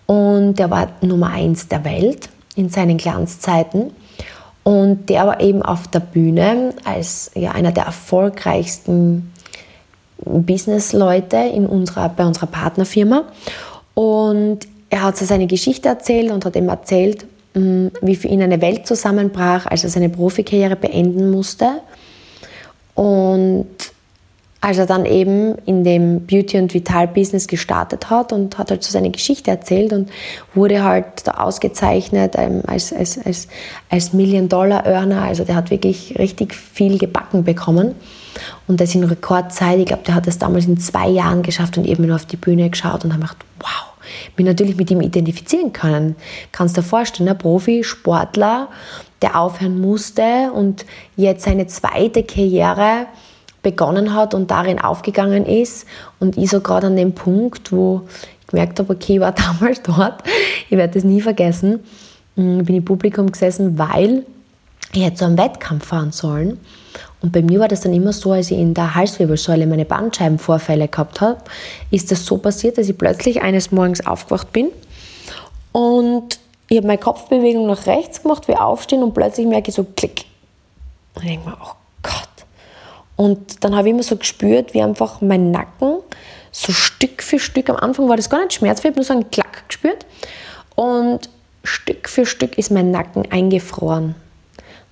und 0.06 0.54
der 0.54 0.70
war 0.70 0.88
Nummer 1.02 1.30
eins 1.30 1.68
der 1.68 1.84
Welt 1.84 2.28
in 2.56 2.68
seinen 2.68 2.98
Glanzzeiten. 2.98 3.92
Und 4.64 5.08
der 5.08 5.26
war 5.26 5.40
eben 5.40 5.62
auf 5.62 5.88
der 5.88 6.00
Bühne 6.00 6.74
als 6.84 7.30
ja, 7.34 7.52
einer 7.52 7.72
der 7.72 7.84
erfolgreichsten 7.84 9.32
Businessleute 10.24 11.36
in 11.36 11.66
unserer, 11.66 12.08
bei 12.08 12.24
unserer 12.24 12.46
Partnerfirma. 12.46 13.24
Und 13.94 14.60
er 14.90 15.02
hat 15.02 15.16
so 15.16 15.24
seine 15.24 15.46
Geschichte 15.46 15.88
erzählt 15.88 16.30
und 16.30 16.44
hat 16.44 16.54
ihm 16.54 16.68
erzählt, 16.68 17.26
wie 17.54 18.16
für 18.16 18.28
ihn 18.28 18.42
eine 18.42 18.60
Welt 18.60 18.86
zusammenbrach, 18.86 19.66
als 19.66 19.84
er 19.84 19.90
seine 19.90 20.08
Profikarriere 20.08 20.76
beenden 20.76 21.30
musste. 21.30 21.80
Und 22.94 23.66
als 24.62 24.78
er 24.78 24.86
dann 24.86 25.06
eben 25.06 25.56
in 25.66 25.82
dem 25.82 26.24
Beauty- 26.24 26.58
und 26.58 26.72
Vital-Business 26.72 27.48
gestartet 27.48 28.10
hat 28.10 28.32
und 28.32 28.58
hat 28.58 28.70
halt 28.70 28.84
so 28.84 28.92
seine 28.92 29.10
Geschichte 29.10 29.50
erzählt 29.50 29.92
und 29.92 30.08
wurde 30.54 30.84
halt 30.84 31.04
da 31.24 31.32
ausgezeichnet 31.32 32.34
ähm, 32.38 32.62
als, 32.68 32.92
als, 32.92 33.18
als, 33.26 33.48
als 33.90 34.12
Million-Dollar-Earner. 34.12 35.20
Also 35.20 35.42
der 35.42 35.56
hat 35.56 35.70
wirklich 35.70 36.16
richtig 36.16 36.54
viel 36.54 36.96
gebacken 36.96 37.42
bekommen. 37.42 37.96
Und 38.68 38.80
das 38.80 38.94
in 38.94 39.02
Rekordzeit. 39.02 39.80
Ich 39.80 39.86
glaube, 39.86 40.04
der 40.06 40.14
hat 40.14 40.28
das 40.28 40.38
damals 40.38 40.66
in 40.66 40.78
zwei 40.78 41.08
Jahren 41.08 41.42
geschafft 41.42 41.76
und 41.76 41.84
eben 41.84 42.06
nur 42.06 42.14
auf 42.14 42.26
die 42.26 42.36
Bühne 42.36 42.70
geschaut 42.70 43.04
und 43.04 43.12
habe 43.12 43.22
gedacht, 43.22 43.38
wow, 43.58 43.91
mich 44.36 44.46
natürlich 44.46 44.76
mit 44.76 44.90
ihm 44.90 45.00
identifizieren 45.00 45.72
können. 45.72 46.16
Kannst 46.52 46.76
du 46.76 46.80
dir 46.80 46.86
vorstellen, 46.86 47.28
ein 47.28 47.38
Profi, 47.38 47.84
Sportler, 47.84 48.68
der 49.22 49.38
aufhören 49.38 49.80
musste 49.80 50.50
und 50.52 50.84
jetzt 51.16 51.44
seine 51.44 51.66
zweite 51.66 52.22
Karriere 52.22 53.06
begonnen 53.62 54.14
hat 54.14 54.34
und 54.34 54.50
darin 54.50 54.78
aufgegangen 54.78 55.46
ist. 55.46 55.86
Und 56.18 56.36
ich 56.36 56.50
so 56.50 56.60
gerade 56.60 56.88
an 56.88 56.96
dem 56.96 57.14
Punkt, 57.14 57.72
wo 57.72 58.02
ich 58.40 58.46
gemerkt 58.48 58.78
habe, 58.78 58.92
okay, 58.92 59.14
ich 59.14 59.20
war 59.20 59.32
damals 59.60 59.82
dort, 59.82 60.22
ich 60.68 60.76
werde 60.76 60.94
das 60.94 61.04
nie 61.04 61.20
vergessen, 61.20 61.80
hm, 62.36 62.64
bin 62.64 62.76
im 62.76 62.84
Publikum 62.84 63.30
gesessen, 63.30 63.78
weil 63.78 64.24
ich 64.94 65.04
hätte 65.04 65.18
so 65.18 65.24
einen 65.24 65.38
Wettkampf 65.38 65.86
fahren 65.86 66.12
sollen. 66.12 66.60
Und 67.22 67.32
bei 67.32 67.42
mir 67.42 67.60
war 67.60 67.68
das 67.68 67.82
dann 67.82 67.92
immer 67.92 68.12
so, 68.12 68.32
als 68.32 68.50
ich 68.50 68.58
in 68.58 68.74
der 68.74 68.94
Halswirbelsäule 68.94 69.66
meine 69.66 69.84
Bandscheibenvorfälle 69.84 70.88
gehabt 70.88 71.20
habe, 71.20 71.38
ist 71.90 72.10
das 72.10 72.26
so 72.26 72.36
passiert, 72.38 72.78
dass 72.78 72.88
ich 72.88 72.98
plötzlich 72.98 73.42
eines 73.42 73.70
Morgens 73.70 74.04
aufgewacht 74.04 74.52
bin 74.52 74.70
und 75.70 76.38
ich 76.68 76.78
habe 76.78 76.86
meine 76.86 76.98
Kopfbewegung 76.98 77.66
nach 77.66 77.86
rechts 77.86 78.22
gemacht, 78.22 78.48
wie 78.48 78.56
aufstehen 78.56 79.02
und 79.02 79.14
plötzlich 79.14 79.46
merke 79.46 79.70
ich 79.70 79.74
so 79.74 79.84
Klick. 79.96 80.24
Und 81.14 81.22
ich 81.22 81.30
denke 81.30 81.50
mir, 81.50 81.56
oh 81.62 81.74
Gott. 82.02 82.28
Und 83.16 83.62
dann 83.62 83.76
habe 83.76 83.88
ich 83.88 83.94
immer 83.94 84.02
so 84.02 84.16
gespürt, 84.16 84.74
wie 84.74 84.82
einfach 84.82 85.20
mein 85.20 85.50
Nacken 85.50 85.98
so 86.50 86.72
Stück 86.72 87.22
für 87.22 87.38
Stück, 87.38 87.70
am 87.70 87.76
Anfang 87.76 88.08
war 88.08 88.16
das 88.16 88.28
gar 88.28 88.42
nicht 88.42 88.52
schmerzvoll, 88.52 88.90
ich 88.90 88.92
habe 88.92 89.00
nur 89.00 89.06
so 89.06 89.14
einen 89.14 89.30
Klack 89.30 89.68
gespürt. 89.68 90.06
Und 90.74 91.30
Stück 91.64 92.08
für 92.08 92.26
Stück 92.26 92.58
ist 92.58 92.70
mein 92.70 92.90
Nacken 92.90 93.30
eingefroren. 93.30 94.14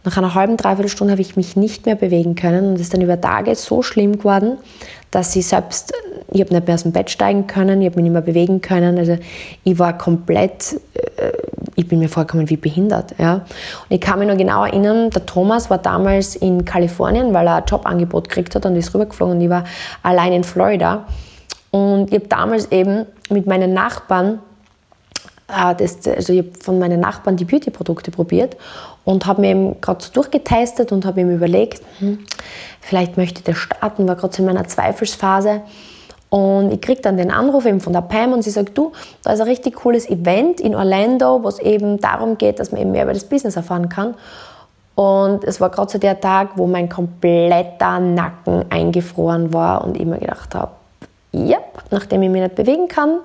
Nach 0.03 0.17
einer 0.17 0.35
halben, 0.35 0.57
dreiviertel 0.57 0.89
Stunde 0.89 1.13
habe 1.13 1.21
ich 1.21 1.37
mich 1.37 1.57
nicht 1.57 1.85
mehr 1.85 1.95
bewegen 1.95 2.35
können 2.35 2.69
und 2.69 2.75
es 2.75 2.83
ist 2.83 2.95
dann 2.95 3.03
über 3.03 3.21
Tage 3.21 3.55
so 3.55 3.83
schlimm 3.83 4.17
geworden, 4.19 4.57
dass 5.11 5.37
ich 5.37 5.47
selbst, 5.47 5.93
ich 6.33 6.41
habe 6.41 6.55
nicht 6.55 6.67
mehr 6.67 6.75
aus 6.75 6.85
dem 6.85 6.93
Bett 6.93 7.11
steigen 7.11 7.47
können, 7.47 7.83
ich 7.83 7.87
habe 7.87 7.97
mich 7.97 8.05
nicht 8.05 8.13
mehr 8.13 8.23
bewegen 8.23 8.63
können. 8.63 8.97
Also 8.97 9.19
ich 9.63 9.79
war 9.79 9.99
komplett, 9.99 10.81
äh, 10.95 11.33
ich 11.75 11.87
bin 11.87 11.99
mir 11.99 12.09
vorgekommen 12.09 12.49
wie 12.49 12.57
behindert. 12.57 13.15
Ja. 13.19 13.35
Und 13.35 13.45
ich 13.91 14.01
kann 14.01 14.19
mich 14.19 14.29
noch 14.29 14.39
genau 14.39 14.65
erinnern, 14.65 15.11
der 15.11 15.27
Thomas 15.27 15.69
war 15.69 15.79
damals 15.79 16.35
in 16.35 16.65
Kalifornien, 16.65 17.35
weil 17.35 17.47
er 17.47 17.57
ein 17.57 17.65
Jobangebot 17.67 18.31
gekriegt 18.31 18.55
hat 18.55 18.65
und 18.65 18.77
ist 18.77 18.95
rübergeflogen 18.95 19.37
und 19.37 19.41
ich 19.43 19.51
war 19.51 19.65
allein 20.03 20.33
in 20.33 20.45
Florida. 20.45 21.05
Und 21.73 22.09
ich 22.09 22.21
habe 22.21 22.29
damals 22.29 22.73
eben 22.73 23.05
mit 23.29 23.47
meinen 23.47 23.75
Nachbarn 23.75 24.39
äh, 25.49 25.75
also 25.75 26.33
ich 26.33 26.39
habe 26.39 26.51
von 26.61 26.79
meinen 26.79 27.01
Nachbarn 27.01 27.37
die 27.37 27.45
Beauty-Produkte 27.45 28.11
probiert 28.11 28.57
und 29.05 29.27
habe 29.27 29.41
mir 29.41 29.51
eben 29.51 29.81
gerade 29.81 30.05
so 30.05 30.13
durchgetestet 30.13 30.93
und 30.93 31.05
habe 31.05 31.25
mir 31.25 31.35
überlegt, 31.35 31.83
hm, 31.99 32.21
vielleicht 32.81 33.17
möchte 33.17 33.43
das 33.43 33.57
starten, 33.57 34.07
war 34.07 34.17
gerade 34.17 34.35
so 34.35 34.43
in 34.43 34.47
meiner 34.47 34.67
Zweifelsphase. 34.67 35.63
Und 36.29 36.73
ich 36.73 36.81
kriege 36.81 37.03
dann 37.03 37.17
den 37.17 37.33
Anruf 37.33 37.67
eben 37.67 37.81
von 37.81 37.93
der 37.93 38.03
Pam 38.03 38.33
und 38.33 38.43
sie 38.43 38.51
sagt, 38.51 38.79
du, 38.79 38.93
da 39.25 39.33
ist 39.33 39.41
ein 39.41 39.49
richtig 39.49 39.75
cooles 39.75 40.09
Event 40.09 40.61
in 40.61 40.77
Orlando, 40.77 41.43
wo 41.43 41.49
es 41.49 41.59
eben 41.59 41.99
darum 41.99 42.39
geht, 42.39 42.61
dass 42.61 42.71
man 42.71 42.81
eben 42.81 42.93
mehr 42.93 43.03
über 43.03 43.13
das 43.13 43.25
Business 43.25 43.57
erfahren 43.57 43.89
kann. 43.89 44.15
Und 44.95 45.45
es 45.45 45.61
war 45.61 45.71
gerade 45.71 45.91
so 45.91 45.99
der 45.99 46.21
Tag, 46.21 46.51
wo 46.57 46.67
mein 46.67 46.89
kompletter 46.89 47.99
Nacken 47.99 48.65
eingefroren 48.71 49.53
war 49.53 49.85
und 49.85 49.97
ich 49.97 50.07
mir 50.07 50.19
gedacht 50.19 50.55
habe, 50.55 50.73
ja, 51.33 51.59
nachdem 51.91 52.23
ich 52.23 52.31
mich 52.31 52.43
nicht 52.43 52.55
bewegen 52.55 52.87
kann, 52.87 53.19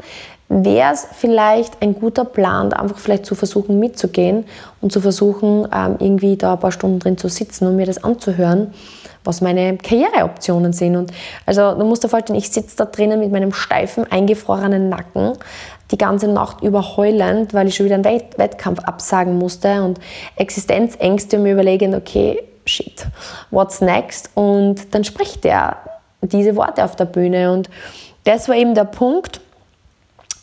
wäre 0.48 0.94
es 0.94 1.08
vielleicht 1.12 1.82
ein 1.82 1.96
guter 1.96 2.24
Plan, 2.24 2.72
einfach 2.72 2.98
vielleicht 2.98 3.26
zu 3.26 3.36
versuchen 3.36 3.80
mitzugehen 3.80 4.46
und 4.82 4.92
zu 4.92 5.02
versuchen, 5.02 5.68
ähm, 5.74 5.96
irgendwie 6.00 6.38
da 6.38 6.54
ein 6.54 6.60
paar 6.60 6.72
Stunden 6.72 7.00
drin 7.00 7.18
zu 7.18 7.30
sitzen 7.30 7.68
und 7.68 7.76
mir 7.76 7.86
das 7.86 8.04
anzuhören, 8.04 8.74
was 9.24 9.42
meine 9.42 9.78
Karriereoptionen 9.78 10.72
sind. 10.72 10.96
Und 10.96 11.12
also 11.48 11.74
du 11.74 11.84
musst 11.84 12.04
dir 12.04 12.10
vorstellen, 12.10 12.38
ich 12.38 12.52
sitze 12.52 12.76
da 12.78 12.86
drinnen 12.86 13.20
mit 13.20 13.32
meinem 13.32 13.54
steifen, 13.54 14.10
eingefrorenen 14.12 14.90
Nacken 14.90 15.34
die 15.92 15.98
ganze 15.98 16.28
Nacht 16.28 16.62
über 16.64 16.96
heulend, 16.98 17.54
weil 17.54 17.68
ich 17.68 17.76
schon 17.76 17.86
wieder 17.86 17.96
einen 17.96 18.06
Wettkampf 18.06 18.80
absagen 18.84 19.38
musste 19.38 19.84
und 19.84 20.00
Existenzängste 20.36 21.38
und 21.38 21.44
mir 21.44 21.54
überlegen, 21.54 21.96
okay, 21.96 22.44
shit, 22.66 23.08
what's 23.52 23.82
next? 23.82 24.30
Und 24.36 24.94
dann 24.94 25.04
spricht 25.04 25.44
der 25.44 25.78
diese 26.22 26.56
Worte 26.56 26.84
auf 26.84 26.96
der 26.96 27.06
Bühne 27.06 27.52
und 27.52 27.70
das 28.24 28.50
war 28.50 28.56
eben 28.56 28.74
der 28.74 28.86
Punkt, 28.86 29.40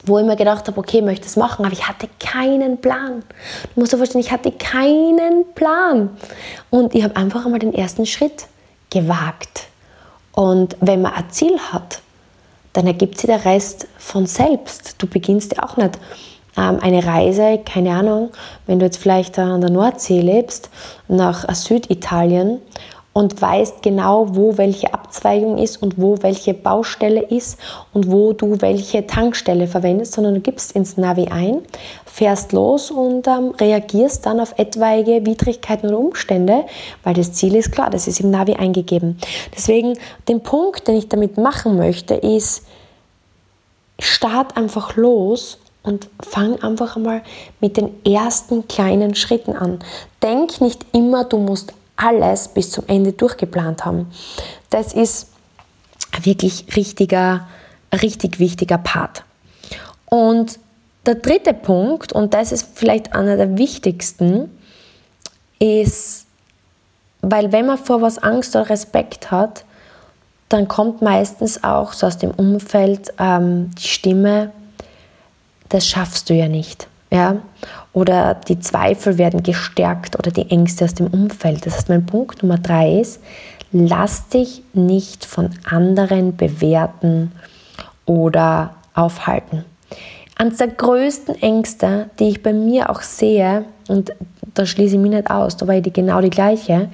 wo 0.05 0.19
ich 0.19 0.25
mir 0.25 0.37
gedacht 0.37 0.67
habe, 0.67 0.79
okay, 0.79 0.99
ich 0.99 1.05
möchte 1.05 1.27
es 1.27 1.37
machen, 1.37 1.65
aber 1.65 1.73
ich 1.73 1.87
hatte 1.89 2.09
keinen 2.19 2.79
Plan. 2.81 3.23
Du 3.75 3.81
musst 3.81 3.93
dir 3.93 3.99
vorstellen, 3.99 4.25
ich 4.25 4.33
hatte 4.33 4.51
keinen 4.53 5.53
Plan. 5.55 6.11
Und 6.71 6.95
ich 6.95 7.05
habe 7.05 7.17
einfach 7.17 7.45
einmal 7.45 7.61
den 7.61 7.75
ersten 7.75 8.07
Schritt 8.07 8.47
gewagt. 8.91 9.67
Und 10.33 10.77
wenn 10.81 11.03
man 11.03 11.13
ein 11.13 11.31
Ziel 11.31 11.59
hat, 11.59 12.01
dann 12.73 12.87
ergibt 12.87 13.19
sich 13.19 13.29
der 13.29 13.45
Rest 13.45 13.87
von 13.99 14.27
selbst. 14.27 14.97
Du 14.99 15.07
beginnst 15.07 15.55
ja 15.57 15.63
auch 15.63 15.77
nicht 15.77 15.99
ähm, 16.57 16.79
eine 16.81 17.05
Reise, 17.05 17.61
keine 17.65 17.95
Ahnung, 17.95 18.31
wenn 18.67 18.79
du 18.79 18.87
jetzt 18.87 18.99
vielleicht 18.99 19.39
an 19.39 19.61
der 19.61 19.71
Nordsee 19.71 20.21
lebst, 20.21 20.71
nach 21.09 21.45
Süditalien 21.55 22.61
und 23.13 23.41
weißt 23.41 23.83
genau, 23.83 24.35
wo 24.35 24.57
welche 24.57 24.95
Abzweigung 24.95 25.59
ist 25.59 25.83
und 25.83 26.01
wo 26.01 26.17
welche 26.23 26.55
Baustelle 26.55 27.23
ist 27.23 27.59
und 27.93 28.11
wo 28.11 28.33
du 28.33 28.61
welche 28.61 29.07
Tankstelle 29.07 29.67
verwendest, 29.67 30.15
sondern 30.15 30.35
du 30.35 30.41
gibst 30.41 30.73
ins 30.73 30.97
Navi 30.97 31.27
ein, 31.27 31.59
fährst 32.07 32.53
los 32.53 32.91
und 32.91 33.27
ähm, 33.27 33.53
reagierst 33.61 34.25
dann 34.25 34.41
auf 34.41 34.55
etwaige 34.59 35.27
Widrigkeiten 35.27 35.89
oder 35.89 35.99
Umstände, 35.99 36.65
weil 37.03 37.15
das 37.15 37.33
Ziel 37.33 37.55
ist 37.55 37.73
klar, 37.73 37.91
das 37.91 38.09
ist 38.09 38.21
im 38.21 38.31
Navi 38.31 38.55
eingegeben. 38.55 39.19
Deswegen, 39.55 39.99
den 40.29 40.43
Punkt, 40.43 40.89
den 40.89 40.97
ich 40.97 41.09
damit 41.09 41.37
machen 41.37 41.77
möchte, 41.77 42.15
ist, 42.15 42.65
start 43.99 44.57
einfach 44.57 44.97
los 44.97 45.59
und 45.83 46.09
fang 46.21 46.63
einfach 46.63 46.97
einmal 46.97 47.23
mit 47.61 47.77
den 47.77 47.91
ersten 48.05 48.69
kleinen 48.69 49.15
Schritten 49.15 49.55
an. 49.55 49.81
Denk 50.23 50.61
nicht 50.61 50.87
immer, 50.93 51.25
du 51.25 51.39
musst 51.39 51.75
alles 52.03 52.49
bis 52.49 52.71
zum 52.71 52.85
Ende 52.89 53.13
durchgeplant 53.13 53.85
haben. 53.85 54.11
Das 54.71 54.93
ist 54.93 55.29
wirklich 56.23 56.67
richtiger, 56.77 57.47
richtig 57.93 58.39
wichtiger 58.39 58.79
Part. 58.79 59.25
Und 60.07 60.59
der 61.07 61.17
dritte 61.17 61.55
Punkt, 61.55 62.13
und 62.13 62.35
das 62.35 62.53
ist 62.53 62.69
vielleicht 62.75 63.15
einer 63.15 63.37
der 63.37 63.57
wichtigsten, 63.59 64.51
ist, 65.59 66.27
weil 67.23 67.53
wenn 67.53 67.67
man 67.67 67.79
vor 67.79 68.03
was 68.03 68.19
Angst 68.19 68.55
oder 68.55 68.69
Respekt 68.69 69.31
hat, 69.31 69.65
dann 70.49 70.69
kommt 70.69 71.01
meistens 71.01 71.65
auch 71.65 71.93
so 71.93 72.07
aus 72.07 72.19
dem 72.19 72.31
Umfeld 72.33 73.13
ähm, 73.19 73.71
die 73.77 73.89
Stimme, 73.89 74.53
das 75.71 75.87
schaffst 75.87 76.29
du 76.29 76.35
ja 76.35 76.49
nicht. 76.49 76.89
Ja? 77.11 77.37
Oder 77.93 78.35
die 78.49 78.59
Zweifel 78.59 79.19
werden 79.19 79.43
gestärkt 79.43 80.19
oder 80.19 80.31
die 80.31 80.51
Ängste 80.51 80.85
aus 80.85 80.95
dem 80.95 81.09
Umfeld. 81.09 81.67
Das 81.67 81.77
heißt, 81.77 81.89
mein 81.89 82.07
Punkt 82.07 82.43
Nummer 82.43 82.59
drei 82.59 83.01
ist, 83.01 83.21
lass 83.73 84.29
dich 84.29 84.63
nicht 84.73 85.25
von 85.25 85.51
anderen 85.69 86.37
bewerten 86.37 87.33
oder 88.07 88.75
aufhalten. 88.95 89.65
Eines 90.37 90.59
der 90.59 90.69
größten 90.69 91.41
Ängste, 91.43 92.11
die 92.19 92.31
ich 92.31 92.43
bei 92.43 92.53
mir 92.53 92.91
auch 92.91 93.03
sehe, 93.03 93.65
und 93.89 94.13
da 94.55 94.67
schließe 94.67 94.97
ich 94.97 95.01
mich 95.01 95.11
nicht 95.11 95.31
aus, 95.31 95.57
da 95.57 95.67
war 95.67 95.75
ich 95.75 95.93
genau 95.93 96.21
die 96.21 96.31
gleiche, 96.31 96.89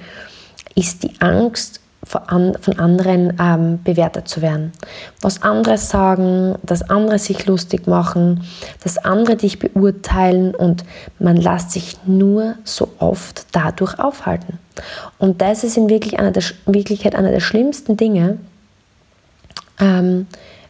ist 0.75 1.03
die 1.03 1.19
Angst, 1.19 1.78
von 2.09 2.79
anderen 2.79 3.33
ähm, 3.39 3.79
bewertet 3.83 4.27
zu 4.27 4.41
werden. 4.41 4.71
Was 5.21 5.43
andere 5.43 5.77
sagen, 5.77 6.55
dass 6.63 6.89
andere 6.89 7.19
sich 7.19 7.45
lustig 7.45 7.85
machen, 7.85 8.43
dass 8.83 8.97
andere 8.97 9.35
dich 9.35 9.59
beurteilen 9.59 10.55
und 10.55 10.83
man 11.19 11.37
lässt 11.37 11.71
sich 11.71 11.97
nur 12.05 12.55
so 12.63 12.89
oft 12.97 13.45
dadurch 13.51 13.99
aufhalten. 13.99 14.57
Und 15.19 15.41
das 15.41 15.63
ist 15.63 15.77
in 15.77 15.89
wirklich 15.89 16.17
einer 16.17 16.31
der, 16.31 16.43
Wirklichkeit 16.65 17.13
einer 17.13 17.31
der 17.31 17.41
schlimmsten 17.41 17.95
Dinge, 17.95 18.37
ähm, 19.79 20.25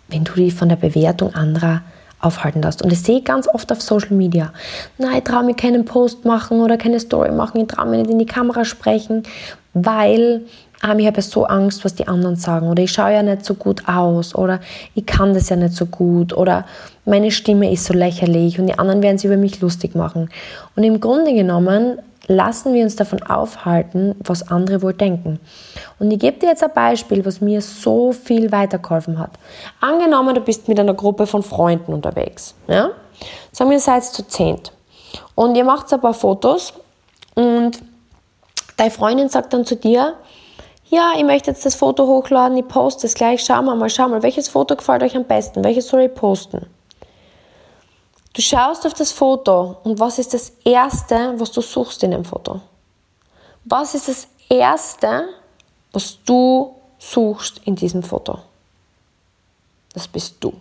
wenn 0.09 0.25
du 0.25 0.33
dich 0.33 0.53
von 0.53 0.67
der 0.67 0.75
Bewertung 0.75 1.33
anderer 1.33 1.81
aufhalten 2.19 2.61
lässt. 2.61 2.81
Und 2.81 2.91
das 2.91 3.03
sehe 3.03 3.19
ich 3.19 3.25
ganz 3.25 3.47
oft 3.47 3.71
auf 3.71 3.81
Social 3.81 4.11
Media. 4.11 4.51
Nein, 4.97 5.19
ich 5.19 5.23
traue 5.23 5.43
mir 5.43 5.55
keinen 5.55 5.85
Post 5.85 6.25
machen 6.25 6.59
oder 6.59 6.77
keine 6.77 6.99
Story 6.99 7.31
machen, 7.31 7.61
ich 7.61 7.67
traue 7.67 7.87
mir 7.87 7.97
nicht 7.97 8.09
in 8.09 8.19
die 8.19 8.25
Kamera 8.25 8.65
sprechen, 8.65 9.23
weil 9.73 10.41
ähm, 10.83 10.99
ich 10.99 11.07
habe 11.07 11.17
ja 11.17 11.21
so 11.21 11.45
Angst, 11.45 11.83
was 11.85 11.95
die 11.95 12.07
anderen 12.07 12.35
sagen 12.35 12.69
oder 12.69 12.83
ich 12.83 12.91
schaue 12.91 13.13
ja 13.13 13.23
nicht 13.23 13.45
so 13.45 13.53
gut 13.53 13.87
aus 13.87 14.35
oder 14.35 14.59
ich 14.95 15.05
kann 15.05 15.33
das 15.33 15.49
ja 15.49 15.55
nicht 15.55 15.73
so 15.73 15.85
gut 15.85 16.33
oder 16.33 16.65
meine 17.05 17.31
Stimme 17.31 17.71
ist 17.71 17.85
so 17.85 17.93
lächerlich 17.93 18.59
und 18.59 18.67
die 18.67 18.77
anderen 18.77 19.01
werden 19.01 19.17
sich 19.17 19.25
über 19.25 19.37
mich 19.37 19.61
lustig 19.61 19.95
machen. 19.95 20.29
Und 20.75 20.83
im 20.83 20.99
Grunde 20.99 21.33
genommen 21.33 21.99
lassen 22.27 22.73
wir 22.73 22.83
uns 22.83 22.95
davon 22.95 23.23
aufhalten, 23.23 24.15
was 24.19 24.49
andere 24.49 24.83
wohl 24.83 24.93
denken. 24.93 25.39
Und 25.97 26.11
ich 26.11 26.19
gebe 26.19 26.39
dir 26.39 26.49
jetzt 26.49 26.63
ein 26.63 26.71
Beispiel, 26.73 27.25
was 27.25 27.41
mir 27.41 27.59
so 27.61 28.11
viel 28.11 28.51
weitergeholfen 28.51 29.17
hat. 29.17 29.31
Angenommen, 29.81 30.35
du 30.35 30.41
bist 30.41 30.67
mit 30.67 30.79
einer 30.79 30.93
Gruppe 30.93 31.25
von 31.25 31.41
Freunden 31.41 31.91
unterwegs. 31.91 32.53
Ja? 32.67 32.91
Sagen 33.51 33.71
wir, 33.71 33.77
ihr 33.77 33.81
seid 33.81 34.05
zu 34.05 34.27
zehnt. 34.27 34.71
Und 35.33 35.55
ihr 35.55 35.63
macht 35.63 35.91
ein 35.91 35.99
paar 35.99 36.13
Fotos 36.13 36.73
und 37.33 37.79
deine 38.77 38.91
Freundin 38.91 39.29
sagt 39.29 39.53
dann 39.53 39.65
zu 39.65 39.75
dir, 39.75 40.13
ja, 40.89 41.13
ich 41.15 41.23
möchte 41.23 41.51
jetzt 41.51 41.65
das 41.65 41.75
Foto 41.75 42.07
hochladen, 42.07 42.57
ich 42.57 42.67
poste 42.67 43.07
es 43.07 43.13
gleich, 43.13 43.43
schau 43.43 43.61
mal, 43.61 43.75
mal, 43.75 43.89
schau 43.89 44.07
mal, 44.07 44.23
welches 44.23 44.49
Foto 44.49 44.75
gefällt 44.75 45.03
euch 45.03 45.15
am 45.15 45.23
besten, 45.23 45.63
welches 45.63 45.87
soll 45.87 46.01
ich 46.01 46.13
posten? 46.13 46.65
Du 48.33 48.41
schaust 48.41 48.85
auf 48.85 48.93
das 48.93 49.11
Foto 49.11 49.77
und 49.83 49.99
was 49.99 50.19
ist 50.19 50.33
das 50.33 50.51
Erste, 50.63 51.33
was 51.37 51.51
du 51.51 51.61
suchst 51.61 52.03
in 52.03 52.11
dem 52.11 52.25
Foto? 52.25 52.61
Was 53.65 53.95
ist 53.95 54.07
das 54.07 54.27
Erste, 54.49 55.29
was 55.91 56.17
du 56.25 56.75
suchst 56.97 57.61
in 57.65 57.75
diesem 57.75 58.03
Foto? 58.03 58.39
Das 59.93 60.07
bist 60.07 60.35
du. 60.39 60.53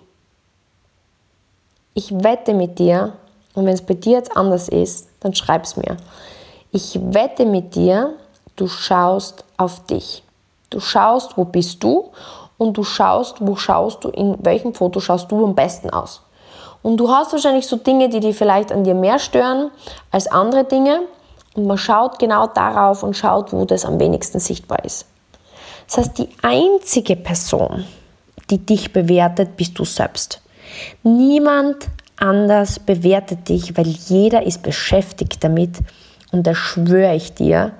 Ich 1.94 2.12
wette 2.12 2.54
mit 2.54 2.78
dir, 2.78 3.14
und 3.54 3.66
wenn 3.66 3.74
es 3.74 3.82
bei 3.82 3.94
dir 3.94 4.18
jetzt 4.18 4.36
anders 4.36 4.68
ist, 4.68 5.08
dann 5.20 5.34
schreib 5.34 5.64
es 5.64 5.76
mir. 5.76 5.96
Ich 6.70 6.98
wette 7.00 7.44
mit 7.44 7.74
dir, 7.74 8.14
Du 8.58 8.66
schaust 8.66 9.44
auf 9.58 9.84
dich. 9.84 10.22
Du 10.70 10.80
schaust, 10.80 11.36
wo 11.36 11.44
bist 11.44 11.82
du 11.82 12.10
und 12.56 12.76
du 12.76 12.84
schaust, 12.84 13.36
wo 13.40 13.56
schaust 13.56 14.04
du, 14.04 14.08
in 14.08 14.36
welchem 14.44 14.74
Foto 14.74 15.00
schaust 15.00 15.30
du 15.30 15.44
am 15.44 15.54
besten 15.54 15.90
aus. 15.90 16.22
Und 16.82 16.96
du 16.96 17.10
hast 17.10 17.32
wahrscheinlich 17.32 17.66
so 17.66 17.76
Dinge, 17.76 18.08
die 18.08 18.20
dich 18.20 18.36
vielleicht 18.36 18.72
an 18.72 18.84
dir 18.84 18.94
mehr 18.94 19.18
stören 19.18 19.70
als 20.10 20.26
andere 20.26 20.64
Dinge. 20.64 21.02
Und 21.54 21.66
man 21.66 21.78
schaut 21.78 22.18
genau 22.18 22.46
darauf 22.46 23.02
und 23.02 23.16
schaut, 23.16 23.52
wo 23.52 23.64
das 23.64 23.84
am 23.84 23.98
wenigsten 23.98 24.38
sichtbar 24.38 24.84
ist. 24.84 25.06
Das 25.86 25.98
heißt, 25.98 26.18
die 26.18 26.28
einzige 26.42 27.16
Person, 27.16 27.84
die 28.50 28.58
dich 28.58 28.92
bewertet, 28.92 29.56
bist 29.56 29.78
du 29.78 29.84
selbst. 29.84 30.40
Niemand 31.02 31.88
anders 32.16 32.78
bewertet 32.78 33.48
dich, 33.48 33.76
weil 33.76 33.86
jeder 33.86 34.44
ist 34.44 34.62
beschäftigt 34.62 35.42
damit. 35.42 35.78
Und 36.30 36.46
da 36.46 36.54
schwöre 36.54 37.14
ich 37.14 37.34
dir, 37.34 37.72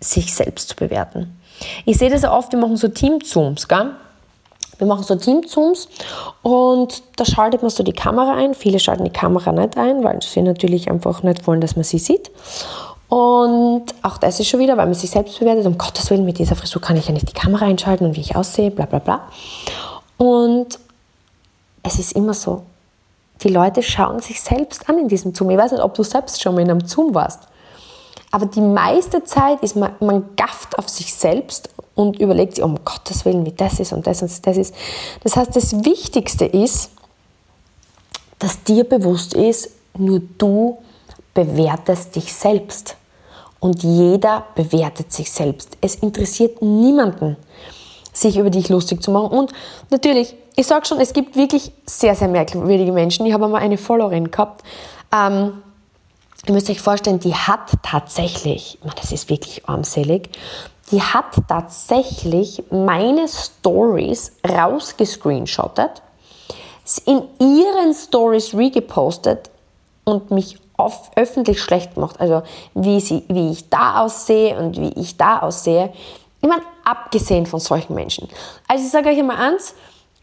sich 0.00 0.34
selbst 0.34 0.70
zu 0.70 0.76
bewerten. 0.76 1.38
Ich 1.84 1.98
sehe 1.98 2.10
das 2.10 2.22
ja 2.22 2.36
oft, 2.36 2.52
wir 2.52 2.58
machen 2.58 2.76
so 2.76 2.88
Team-Zooms, 2.88 3.68
gell? 3.68 3.90
Wir 4.78 4.86
machen 4.88 5.04
so 5.04 5.14
Team-Zooms 5.14 5.88
und 6.42 7.02
da 7.16 7.24
schaltet 7.24 7.62
man 7.62 7.70
so 7.70 7.84
die 7.84 7.92
Kamera 7.92 8.34
ein. 8.34 8.54
Viele 8.54 8.80
schalten 8.80 9.04
die 9.04 9.10
Kamera 9.10 9.52
nicht 9.52 9.76
ein, 9.76 10.02
weil 10.02 10.20
sie 10.20 10.42
natürlich 10.42 10.90
einfach 10.90 11.22
nicht 11.22 11.46
wollen, 11.46 11.60
dass 11.60 11.76
man 11.76 11.84
sie 11.84 11.98
sieht. 11.98 12.30
Und 13.08 13.84
auch 14.02 14.18
das 14.18 14.40
ist 14.40 14.48
schon 14.48 14.58
wieder, 14.58 14.76
weil 14.76 14.86
man 14.86 14.94
sich 14.94 15.10
selbst 15.10 15.38
bewertet, 15.38 15.66
um 15.66 15.78
Gottes 15.78 16.10
Willen, 16.10 16.24
mit 16.24 16.38
dieser 16.38 16.56
Frisur 16.56 16.82
kann 16.82 16.96
ich 16.96 17.06
ja 17.06 17.12
nicht 17.12 17.28
die 17.28 17.34
Kamera 17.34 17.66
einschalten 17.66 18.06
und 18.06 18.16
wie 18.16 18.20
ich 18.20 18.34
aussehe, 18.34 18.72
bla 18.72 18.86
bla 18.86 18.98
bla. 18.98 19.20
Und 20.16 20.78
es 21.84 21.98
ist 21.98 22.12
immer 22.12 22.34
so, 22.34 22.62
die 23.42 23.50
Leute 23.50 23.82
schauen 23.82 24.20
sich 24.20 24.40
selbst 24.40 24.88
an 24.88 24.98
in 24.98 25.08
diesem 25.08 25.34
Zoom. 25.34 25.50
Ich 25.50 25.58
weiß 25.58 25.72
nicht, 25.72 25.82
ob 25.82 25.94
du 25.94 26.02
selbst 26.02 26.42
schon 26.42 26.54
mal 26.54 26.62
in 26.62 26.70
einem 26.70 26.86
Zoom 26.86 27.14
warst. 27.14 27.40
Aber 28.34 28.46
die 28.46 28.60
meiste 28.60 29.22
Zeit 29.22 29.62
ist 29.62 29.76
man, 29.76 29.92
man 30.00 30.34
gafft 30.34 30.76
auf 30.76 30.88
sich 30.88 31.14
selbst 31.14 31.68
und 31.94 32.18
überlegt 32.18 32.56
sich, 32.56 32.64
um 32.64 32.84
Gottes 32.84 33.24
Willen, 33.24 33.46
wie 33.46 33.52
das 33.52 33.78
ist 33.78 33.92
und 33.92 34.08
das 34.08 34.22
und 34.22 34.44
das 34.44 34.56
ist. 34.56 34.74
Das 35.22 35.36
heißt, 35.36 35.54
das 35.54 35.84
Wichtigste 35.84 36.44
ist, 36.44 36.90
dass 38.40 38.64
dir 38.64 38.82
bewusst 38.82 39.34
ist, 39.34 39.70
nur 39.96 40.20
du 40.36 40.78
bewertest 41.32 42.16
dich 42.16 42.34
selbst. 42.34 42.96
Und 43.60 43.84
jeder 43.84 44.46
bewertet 44.56 45.12
sich 45.12 45.30
selbst. 45.30 45.78
Es 45.80 45.94
interessiert 45.94 46.60
niemanden, 46.60 47.36
sich 48.12 48.36
über 48.36 48.50
dich 48.50 48.68
lustig 48.68 49.00
zu 49.00 49.12
machen. 49.12 49.28
Und 49.28 49.52
natürlich, 49.90 50.34
ich 50.56 50.66
sage 50.66 50.86
schon, 50.86 50.98
es 50.98 51.12
gibt 51.12 51.36
wirklich 51.36 51.70
sehr, 51.86 52.16
sehr 52.16 52.26
merkwürdige 52.26 52.90
Menschen. 52.90 53.26
Ich 53.26 53.32
habe 53.32 53.44
einmal 53.44 53.62
eine 53.62 53.78
Followerin 53.78 54.32
gehabt, 54.32 54.64
ähm, 55.14 55.62
Ihr 56.46 56.52
müsst 56.52 56.68
euch 56.68 56.80
vorstellen, 56.80 57.20
die 57.20 57.34
hat 57.34 57.72
tatsächlich, 57.82 58.78
das 58.96 59.12
ist 59.12 59.30
wirklich 59.30 59.66
armselig, 59.66 60.28
die 60.90 61.00
hat 61.00 61.24
tatsächlich 61.48 62.62
meine 62.70 63.26
Stories 63.28 64.32
rausgescreenshottet, 64.46 66.02
in 67.06 67.22
ihren 67.38 67.94
Stories 67.94 68.54
regepostet 68.54 69.48
und 70.04 70.30
mich 70.30 70.58
öffentlich 71.16 71.62
schlecht 71.62 71.94
gemacht. 71.94 72.16
Also 72.20 72.42
wie, 72.74 73.00
sie, 73.00 73.24
wie 73.28 73.52
ich 73.52 73.70
da 73.70 74.02
aussehe 74.02 74.58
und 74.58 74.78
wie 74.78 74.92
ich 75.00 75.16
da 75.16 75.38
aussehe. 75.38 75.92
Ich 76.42 76.48
meine, 76.48 76.62
abgesehen 76.84 77.46
von 77.46 77.60
solchen 77.60 77.94
Menschen. 77.94 78.28
Also 78.68 78.84
ich 78.84 78.90
sage 78.90 79.08
euch 79.08 79.18
immer 79.18 79.38
eins, 79.38 79.74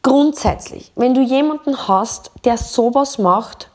grundsätzlich, 0.04 0.92
wenn 0.96 1.16
du 1.16 1.22
jemanden 1.22 1.88
hast, 1.88 2.30
der 2.44 2.58
sowas 2.58 3.18
macht, 3.18 3.71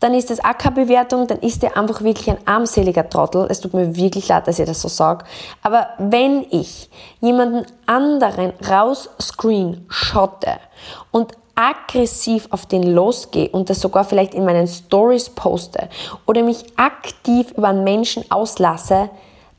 dann 0.00 0.14
ist 0.14 0.30
das 0.30 0.40
auch 0.40 0.56
keine 0.56 0.76
Bewertung, 0.76 1.26
dann 1.26 1.40
ist 1.40 1.62
der 1.62 1.76
einfach 1.76 2.02
wirklich 2.02 2.30
ein 2.30 2.38
armseliger 2.46 3.08
Trottel. 3.08 3.46
Es 3.50 3.60
tut 3.60 3.74
mir 3.74 3.94
wirklich 3.94 4.28
leid, 4.28 4.48
dass 4.48 4.58
ich 4.58 4.66
das 4.66 4.80
so 4.80 4.88
sage. 4.88 5.24
Aber 5.62 5.88
wenn 5.98 6.46
ich 6.50 6.90
jemanden 7.20 7.66
anderen 7.86 8.52
raus 8.68 9.10
screenshotte 9.20 10.56
und 11.10 11.32
aggressiv 11.54 12.48
auf 12.50 12.64
den 12.64 12.82
losgehe 12.82 13.50
und 13.50 13.68
das 13.68 13.80
sogar 13.80 14.04
vielleicht 14.04 14.32
in 14.32 14.46
meinen 14.46 14.66
Stories 14.66 15.28
poste 15.28 15.90
oder 16.26 16.42
mich 16.42 16.64
aktiv 16.76 17.52
über 17.52 17.68
einen 17.68 17.84
Menschen 17.84 18.24
auslasse, 18.30 19.10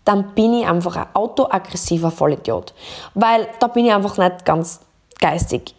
dann 0.03 0.33
bin 0.33 0.55
ich 0.55 0.67
einfach 0.67 0.95
ein 0.95 1.05
autoaggressiver 1.13 2.09
Vollidiot. 2.09 2.73
Weil 3.13 3.47
da 3.59 3.67
bin 3.67 3.85
ich 3.85 3.93
einfach 3.93 4.17
nicht 4.17 4.43
ganz 4.43 4.79
geistig 5.19 5.75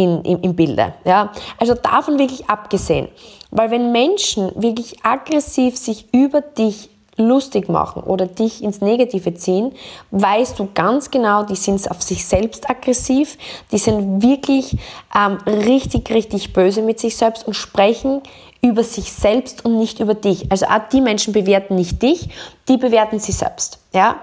in, 0.00 0.22
im, 0.22 0.40
im 0.42 0.56
Bilde. 0.56 0.94
Ja? 1.04 1.30
Also 1.58 1.74
davon 1.74 2.18
wirklich 2.18 2.48
abgesehen. 2.48 3.08
Weil 3.50 3.70
wenn 3.70 3.92
Menschen 3.92 4.50
wirklich 4.54 5.04
aggressiv 5.04 5.76
sich 5.76 6.06
über 6.12 6.40
dich 6.40 6.88
lustig 7.16 7.68
machen 7.68 8.02
oder 8.02 8.26
dich 8.26 8.62
ins 8.62 8.80
Negative 8.80 9.34
ziehen, 9.34 9.72
weißt 10.10 10.58
du 10.58 10.68
ganz 10.74 11.10
genau, 11.10 11.42
die 11.42 11.56
sind 11.56 11.90
auf 11.90 12.02
sich 12.02 12.24
selbst 12.24 12.70
aggressiv, 12.70 13.36
die 13.72 13.78
sind 13.78 14.22
wirklich 14.22 14.76
ähm, 15.14 15.38
richtig, 15.46 16.10
richtig 16.10 16.52
böse 16.52 16.80
mit 16.80 16.98
sich 16.98 17.16
selbst 17.16 17.46
und 17.46 17.54
sprechen 17.54 18.22
über 18.62 18.84
sich 18.84 19.12
selbst 19.12 19.64
und 19.64 19.78
nicht 19.78 20.00
über 20.00 20.14
dich. 20.14 20.50
Also 20.50 20.66
auch 20.66 20.88
die 20.92 21.00
Menschen 21.00 21.32
bewerten 21.32 21.74
nicht 21.74 22.00
dich, 22.02 22.28
die 22.68 22.76
bewerten 22.76 23.18
sie 23.18 23.32
selbst. 23.32 23.78
Ja? 23.92 24.16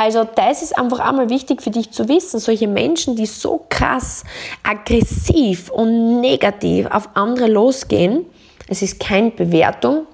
Also 0.00 0.22
das 0.22 0.62
ist 0.62 0.78
einfach 0.78 1.00
einmal 1.00 1.28
wichtig 1.28 1.60
für 1.60 1.70
dich 1.70 1.90
zu 1.90 2.08
wissen. 2.08 2.38
Solche 2.38 2.68
Menschen, 2.68 3.16
die 3.16 3.26
so 3.26 3.66
krass 3.68 4.22
aggressiv 4.62 5.70
und 5.70 6.20
negativ 6.20 6.86
auf 6.86 7.08
andere 7.14 7.48
losgehen, 7.48 8.24
es 8.68 8.80
ist 8.80 9.00
keine 9.00 9.32
Bewertung, 9.32 10.06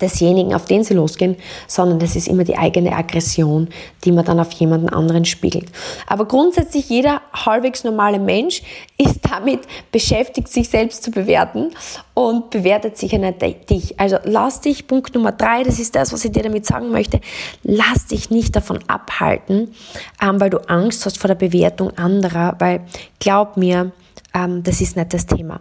desjenigen, 0.00 0.54
auf 0.54 0.64
den 0.64 0.84
sie 0.84 0.94
losgehen, 0.94 1.36
sondern 1.66 1.98
das 1.98 2.16
ist 2.16 2.28
immer 2.28 2.44
die 2.44 2.56
eigene 2.56 2.94
Aggression, 2.94 3.68
die 4.04 4.12
man 4.12 4.24
dann 4.24 4.40
auf 4.40 4.52
jemanden 4.52 4.88
anderen 4.88 5.24
spiegelt. 5.24 5.66
Aber 6.06 6.26
grundsätzlich 6.26 6.88
jeder 6.88 7.20
halbwegs 7.32 7.84
normale 7.84 8.18
Mensch 8.18 8.62
ist 8.98 9.20
damit 9.30 9.60
beschäftigt, 9.92 10.48
sich 10.48 10.68
selbst 10.68 11.02
zu 11.02 11.10
bewerten 11.10 11.70
und 12.14 12.50
bewertet 12.50 12.98
sicher 12.98 13.18
nicht 13.18 13.70
dich. 13.70 13.98
Also 13.98 14.18
lass 14.24 14.60
dich, 14.60 14.86
Punkt 14.86 15.14
Nummer 15.14 15.32
drei, 15.32 15.62
das 15.62 15.78
ist 15.78 15.94
das, 15.96 16.12
was 16.12 16.24
ich 16.24 16.32
dir 16.32 16.42
damit 16.42 16.66
sagen 16.66 16.90
möchte, 16.90 17.20
lass 17.62 18.06
dich 18.06 18.30
nicht 18.30 18.54
davon 18.56 18.78
abhalten, 18.88 19.74
ähm, 20.22 20.40
weil 20.40 20.50
du 20.50 20.58
Angst 20.68 21.06
hast 21.06 21.18
vor 21.18 21.28
der 21.28 21.34
Bewertung 21.34 21.96
anderer, 21.96 22.56
weil 22.58 22.82
glaub 23.18 23.56
mir, 23.56 23.92
ähm, 24.34 24.62
das 24.62 24.80
ist 24.80 24.96
nicht 24.96 25.12
das 25.12 25.26
Thema. 25.26 25.60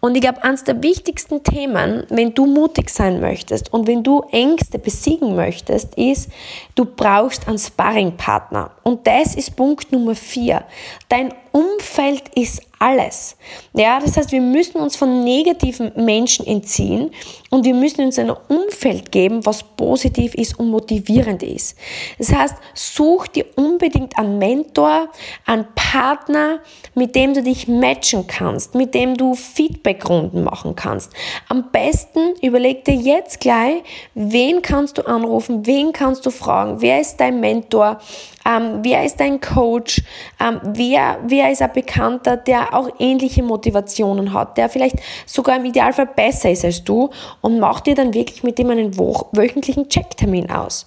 Und 0.00 0.14
ich 0.14 0.20
glaube, 0.20 0.42
eines 0.44 0.64
der 0.64 0.82
wichtigsten 0.82 1.42
Themen, 1.42 2.04
wenn 2.10 2.34
du 2.34 2.46
mutig 2.46 2.90
sein 2.90 3.20
möchtest 3.20 3.72
und 3.72 3.86
wenn 3.86 4.02
du 4.02 4.22
Ängste 4.30 4.78
besiegen 4.78 5.34
möchtest, 5.36 5.94
ist, 5.94 6.30
du 6.74 6.84
brauchst 6.84 7.48
einen 7.48 7.58
Sparringpartner. 7.58 8.70
Und 8.82 9.06
das 9.06 9.34
ist 9.34 9.56
Punkt 9.56 9.92
Nummer 9.92 10.14
vier. 10.14 10.64
Dein 11.08 11.32
Umfeld 11.52 12.24
ist 12.34 12.62
alles. 12.82 13.36
Ja, 13.74 14.00
das 14.00 14.16
heißt, 14.16 14.32
wir 14.32 14.40
müssen 14.40 14.78
uns 14.78 14.96
von 14.96 15.22
negativen 15.22 15.92
Menschen 15.94 16.44
entziehen 16.46 17.12
und 17.50 17.64
wir 17.64 17.74
müssen 17.74 18.04
uns 18.04 18.18
ein 18.18 18.30
Umfeld 18.30 19.12
geben, 19.12 19.46
was 19.46 19.62
positiv 19.62 20.34
ist 20.34 20.58
und 20.58 20.68
motivierend 20.68 21.44
ist. 21.44 21.76
Das 22.18 22.32
heißt, 22.32 22.56
such 22.74 23.28
dir 23.28 23.46
unbedingt 23.54 24.18
einen 24.18 24.38
Mentor, 24.38 25.08
einen 25.46 25.66
Partner, 25.76 26.58
mit 26.94 27.14
dem 27.14 27.34
du 27.34 27.42
dich 27.42 27.68
matchen 27.68 28.26
kannst, 28.26 28.74
mit 28.74 28.94
dem 28.94 29.16
du 29.16 29.34
Feedbackrunden 29.34 30.42
machen 30.42 30.74
kannst. 30.74 31.12
Am 31.48 31.70
besten 31.70 32.34
überleg 32.42 32.84
dir 32.84 32.94
jetzt 32.94 33.38
gleich, 33.38 33.82
wen 34.14 34.60
kannst 34.60 34.98
du 34.98 35.02
anrufen, 35.02 35.66
wen 35.66 35.92
kannst 35.92 36.26
du 36.26 36.30
fragen, 36.30 36.80
wer 36.80 37.00
ist 37.00 37.18
dein 37.18 37.38
Mentor, 37.38 38.00
ähm, 38.44 38.80
wer 38.82 39.04
ist 39.04 39.20
dein 39.20 39.40
Coach, 39.40 40.02
ähm, 40.40 40.60
wer, 40.62 41.18
wer 41.26 41.50
ist 41.50 41.62
ein 41.62 41.72
Bekannter, 41.72 42.36
der 42.36 42.74
auch 42.74 42.88
ähnliche 42.98 43.42
Motivationen 43.42 44.32
hat, 44.32 44.56
der 44.58 44.68
vielleicht 44.68 44.96
sogar 45.26 45.56
im 45.56 45.64
Idealfall 45.64 46.06
besser 46.06 46.50
ist 46.50 46.64
als 46.64 46.82
du 46.82 47.10
und 47.40 47.58
mach 47.58 47.80
dir 47.80 47.94
dann 47.94 48.14
wirklich 48.14 48.42
mit 48.42 48.58
dem 48.58 48.70
einen 48.70 48.96
wöchentlichen 48.98 49.88
Checktermin 49.88 50.50
aus. 50.50 50.86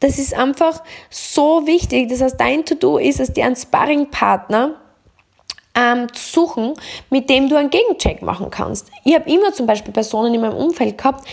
Das 0.00 0.18
ist 0.18 0.34
einfach 0.34 0.82
so 1.10 1.66
wichtig. 1.66 2.08
Das 2.08 2.22
heißt, 2.22 2.40
dein 2.40 2.64
To-Do 2.64 2.98
ist 2.98 3.20
es, 3.20 3.32
dir 3.32 3.44
einen 3.44 3.56
Sparringpartner 3.56 4.76
ähm, 5.74 6.12
zu 6.12 6.40
suchen, 6.40 6.74
mit 7.10 7.30
dem 7.30 7.48
du 7.48 7.56
einen 7.56 7.70
Gegencheck 7.70 8.22
machen 8.22 8.50
kannst. 8.50 8.90
Ich 9.04 9.14
habe 9.14 9.30
immer 9.30 9.52
zum 9.52 9.66
Beispiel 9.66 9.92
Personen 9.92 10.34
in 10.34 10.40
meinem 10.40 10.56
Umfeld 10.56 10.98
gehabt, 10.98 11.28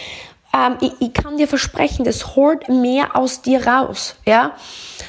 ähm, 0.53 0.77
ich, 0.81 0.91
ich, 0.99 1.13
kann 1.13 1.37
dir 1.37 1.47
versprechen, 1.47 2.05
das 2.05 2.35
holt 2.35 2.69
mehr 2.69 3.15
aus 3.15 3.41
dir 3.41 3.67
raus. 3.67 4.15
Ja? 4.25 4.53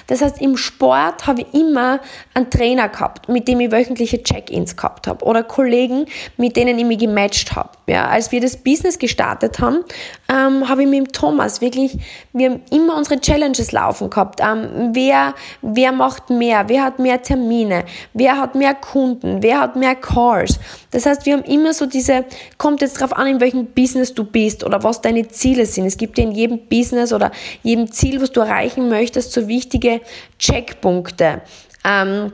Das 0.09 0.21
heißt, 0.21 0.41
im 0.41 0.57
Sport 0.57 1.27
habe 1.27 1.43
ich 1.43 1.55
immer 1.55 2.01
einen 2.35 2.51
Trainer 2.51 2.89
gehabt, 2.89 3.29
mit 3.29 3.47
dem 3.47 3.61
ich 3.61 3.71
wöchentliche 3.71 4.23
Check-ins 4.23 4.77
gehabt 4.77 5.07
habe 5.07 5.25
oder 5.25 5.43
Kollegen, 5.43 6.07
mit 6.37 6.57
denen 6.57 6.79
ich 6.79 6.85
mich 6.85 6.99
gematcht 6.99 7.55
habe. 7.55 7.71
Ja? 7.87 8.09
Als 8.09 8.33
wir 8.33 8.41
das 8.41 8.57
Business 8.57 8.99
gestartet 8.99 9.61
haben, 9.61 9.85
ähm, 10.29 10.69
habe 10.69 10.83
ich 10.83 10.89
mit 10.89 10.99
dem 10.99 11.13
Thomas 11.13 11.61
wirklich, 11.61 11.99
wir 12.33 12.51
haben 12.51 12.63
immer 12.71 12.97
unsere 12.97 13.21
Challenges 13.21 13.73
laufen 13.73 14.11
gehabt. 14.11 14.41
Ähm, 14.41 14.91
wer, 14.93 15.35
wer 15.63 15.93
macht 15.93 16.31
mehr? 16.31 16.69
Wer 16.69 16.85
hat 16.85 16.99
mehr 16.99 17.23
Termine? 17.23 17.85
Wer 18.13 18.39
hat 18.39 18.55
mehr 18.55 18.75
Kunden? 18.75 19.43
Wer 19.43 19.61
hat 19.61 19.77
mehr 19.77 19.95
Calls? 19.95 20.59
Das 20.91 21.07
heißt, 21.07 21.27
wir 21.27 21.35
haben 21.35 21.45
immer 21.45 21.73
so 21.75 21.87
diese, 21.87 22.25
kommt 22.57 22.81
jetzt 22.81 22.97
darauf 22.97 23.17
an, 23.17 23.27
in 23.27 23.41
welchem 23.41 23.67
Business 23.67 24.15
du 24.15 24.25
bist 24.25 24.65
oder 24.65 24.83
was 24.83 25.01
deine 25.01 25.28
Ziele 25.29 25.67
sind. 25.67 25.87
Es 25.87 25.97
gibt 25.97 26.19
ja 26.19 26.25
in 26.25 26.33
jedem 26.33 26.67
Business 26.69 27.13
oder 27.13 27.31
jedem 27.63 27.91
Ziel, 27.91 28.21
was 28.21 28.33
du 28.33 28.41
erreichen 28.41 28.89
möchtest, 28.89 29.33
so 29.33 29.49
wichtige 29.49 30.01
Checkpunkte. 30.39 31.43
Ähm, 31.85 32.33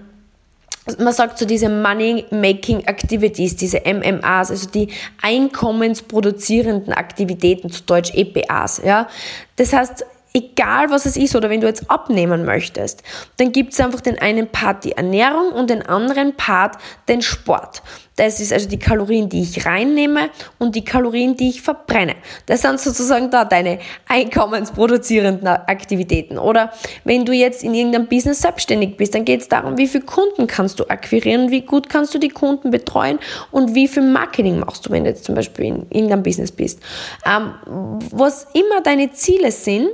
man 0.99 1.13
sagt 1.15 1.39
so 1.39 1.47
diese 1.47 1.69
Money-Making 1.69 2.81
Activities, 2.81 3.57
diese 3.57 3.81
MMAs, 3.81 4.51
also 4.51 4.69
die 4.69 4.89
einkommensproduzierenden 5.23 6.93
Aktivitäten, 6.93 7.71
zu 7.71 7.83
Deutsch 7.85 8.13
EPAs. 8.15 8.83
Ja? 8.85 9.09
Das 9.57 9.73
heißt, 9.73 10.05
egal 10.35 10.91
was 10.91 11.07
es 11.07 11.17
ist 11.17 11.35
oder 11.37 11.49
wenn 11.49 11.61
du 11.61 11.67
jetzt 11.67 11.91
abnehmen 11.91 12.45
möchtest, 12.45 13.03
dann 13.39 13.53
gibt 13.53 13.73
es 13.73 13.81
einfach 13.81 14.01
den 14.01 14.19
einen 14.19 14.49
Part 14.49 14.85
die 14.85 14.93
Ernährung 14.93 15.53
und 15.53 15.71
den 15.71 15.83
anderen 15.83 16.37
Part 16.37 16.77
den 17.09 17.23
Sport. 17.23 17.83
Das 18.17 18.41
ist 18.41 18.53
also 18.53 18.69
die 18.69 18.79
Kalorien, 18.79 19.29
die 19.29 19.43
ich 19.43 19.67
reinnehme 19.67 20.31
und 20.59 20.77
die 20.77 20.85
Kalorien, 20.85 21.37
die 21.37 21.49
ich 21.49 21.63
verbrenne. 21.63 22.15
Das 22.47 22.63
sind 22.63 22.81
sozusagen 22.81 23.31
da 23.31 23.45
deine 23.45 23.81
einkommensproduzierenden 24.07 25.47
Aktivitäten. 25.47 26.39
Oder 26.39 26.73
wenn 27.05 27.25
du 27.25 27.33
jetzt 27.33 27.65
in 27.65 27.75
irgendeinem 27.75 28.07
Business 28.07 28.41
selbstständig 28.41 28.97
bist, 28.97 29.15
dann 29.15 29.25
geht 29.25 29.41
es 29.41 29.49
darum, 29.49 29.77
wie 29.79 29.89
viele 29.89 30.05
Kunden 30.05 30.47
kannst 30.47 30.79
du 30.79 30.85
akquirieren, 30.89 31.51
wie 31.51 31.63
gut 31.63 31.89
kannst 31.89 32.15
du 32.15 32.19
die 32.19 32.29
Kunden 32.29 32.71
betreuen 32.71 33.19
und 33.51 33.75
wie 33.75 33.89
viel 33.89 34.03
Marketing 34.03 34.61
machst 34.61 34.87
du, 34.87 34.91
wenn 34.91 35.05
du 35.05 35.11
jetzt 35.11 35.25
zum 35.25 35.35
Beispiel 35.35 35.67
in 35.67 35.87
irgendeinem 35.91 36.23
Business 36.23 36.53
bist. 36.53 36.81
Ähm, 37.27 37.55
was 37.67 38.47
immer 38.53 38.81
deine 38.83 39.13
Ziele 39.13 39.51
sind, 39.51 39.89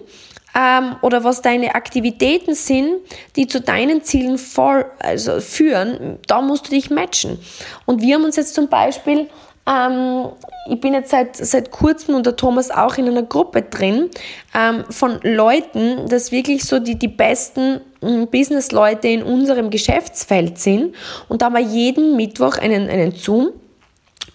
ähm, 0.55 0.97
oder 1.03 1.25
was 1.25 1.43
deine 1.43 1.75
Aktivitäten 1.75 2.55
sind, 2.55 3.01
die 3.37 3.47
zu 3.47 3.61
deinen 3.61 4.03
Zielen 4.03 4.39
voll, 4.39 4.85
also 4.99 5.41
führen, 5.41 6.19
da 6.27 6.41
musst 6.41 6.67
du 6.67 6.71
dich 6.71 6.91
matchen. 6.91 7.39
Und 7.87 8.03
wir 8.03 8.17
haben 8.17 8.25
uns 8.25 8.37
jetzt 8.37 8.55
zum 8.55 8.69
Beispiel, 8.69 9.29
ähm, 9.67 10.29
ich 10.69 10.81
bin 10.81 10.95
jetzt 10.95 11.11
seit, 11.11 11.37
seit 11.37 11.71
kurzem 11.71 12.15
und 12.15 12.27
der 12.27 12.37
Thomas 12.37 12.71
auch 12.71 12.97
in 12.97 13.09
einer 13.09 13.23
Gruppe 13.23 13.63
drin 13.63 14.11
ähm, 14.55 14.85
von 14.91 15.21
Leuten, 15.23 16.09
das 16.09 16.33
wirklich 16.33 16.65
so 16.65 16.79
die, 16.79 16.99
die 16.99 17.09
besten 17.09 17.81
hm, 18.01 18.29
Business-Leute 18.29 19.09
in 19.09 19.23
unserem 19.23 19.71
Geschäftsfeld 19.71 20.59
sind. 20.59 20.95
Und 21.29 21.43
da 21.43 21.47
haben 21.47 21.55
wir 21.55 21.61
jeden 21.61 22.17
Mittwoch 22.17 22.59
einen, 22.59 22.89
einen 22.89 23.13
Zoom 23.13 23.53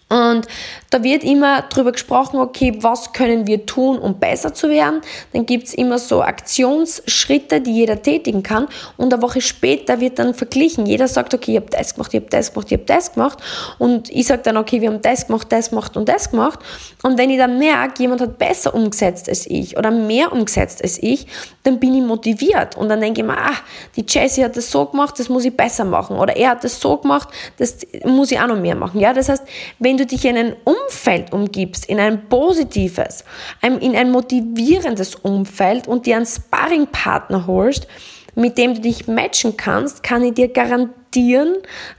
und 0.08 0.48
da 0.96 1.04
wird 1.04 1.26
immer 1.26 1.64
drüber 1.64 1.92
gesprochen, 1.92 2.40
okay, 2.40 2.74
was 2.80 3.12
können 3.12 3.48
wir 3.48 3.66
tun, 3.66 4.00
um 4.00 4.18
besser 4.18 4.54
zu 4.54 4.70
werden. 4.70 5.02
Dann 5.34 5.46
gibt's 5.46 5.74
immer 5.74 6.00
so 6.00 6.22
Aktionsschritte, 6.22 7.60
die 7.60 7.74
jeder 7.74 8.02
tätigen 8.02 8.44
kann. 8.44 8.70
Und 8.96 9.14
eine 9.14 9.22
Woche 9.22 9.42
später 9.42 10.00
wird 10.00 10.20
dann 10.20 10.34
verglichen. 10.34 10.86
Jeder 10.86 11.10
sagt, 11.10 11.34
okay, 11.34 11.52
ich 11.52 11.58
habe 11.58 11.70
das 11.70 11.96
gemacht, 11.96 12.14
ich 12.14 12.22
habe 12.22 12.30
das 12.30 12.54
gemacht, 12.54 12.68
ich 12.72 12.78
habe 12.78 12.86
das 12.86 13.12
gemacht. 13.12 13.40
Und 13.78 14.10
ich 14.10 14.26
sage 14.26 14.44
dann, 14.44 14.56
okay, 14.56 14.80
wir 14.80 14.88
haben 14.88 15.02
das 15.02 15.28
gemacht, 15.28 15.52
das 15.52 15.72
gemacht 15.72 15.98
und 15.98 16.08
das 16.08 16.32
gemacht. 16.32 16.60
Und 17.04 17.18
wenn 17.18 17.30
ich 17.30 17.40
dann 17.40 17.60
merke, 17.60 18.02
jemand 18.02 18.22
hat 18.22 18.38
besser 18.38 18.74
umgesetzt 18.74 19.28
als 19.28 19.46
ich 19.48 19.78
oder 19.78 19.92
mehr 19.92 20.32
umgesetzt 20.32 20.82
als 20.82 20.98
ich, 21.04 21.28
dann 21.64 21.78
bin 21.78 21.94
ich 21.94 22.04
motiviert. 22.04 22.78
Und 22.78 22.88
dann 22.88 23.02
denke 23.02 23.20
ich 23.20 23.28
mir, 23.28 23.38
ah, 23.38 23.58
die 23.98 24.06
Jessie 24.08 24.46
hat 24.46 24.56
das 24.56 24.72
so 24.72 24.86
gemacht, 24.86 25.20
das 25.20 25.28
muss 25.28 25.44
ich 25.44 25.58
besser 25.58 25.84
machen. 25.84 26.16
Oder 26.16 26.38
er 26.38 26.52
hat 26.52 26.64
das 26.64 26.80
so 26.80 26.96
gemacht, 26.96 27.28
das 27.58 27.80
muss 28.06 28.32
ich 28.32 28.40
auch 28.40 28.48
noch 28.48 28.60
mehr 28.60 28.76
machen. 28.76 29.02
Ja, 29.02 29.12
das 29.12 29.28
heißt, 29.28 29.44
wenn 29.80 29.98
du 29.98 30.06
dich 30.06 30.24
in 30.24 30.38
ein 30.38 30.56
Umfeld 30.86 31.34
umgibst, 31.34 31.86
in 31.86 32.00
ein 32.00 32.28
positives, 32.30 33.24
in 33.62 33.96
ein 33.96 34.12
motivierendes 34.12 35.16
Umfeld 35.16 35.88
und 35.88 36.06
dir 36.06 36.18
einen 36.18 36.26
Sparringpartner 36.26 37.48
holst, 37.48 37.88
mit 38.36 38.58
dem 38.58 38.76
du 38.76 38.82
dich 38.82 39.08
matchen 39.08 39.58
kannst, 39.58 40.04
kann 40.04 40.24
ich 40.24 40.34
dir 40.34 40.50
garantieren, 40.50 41.56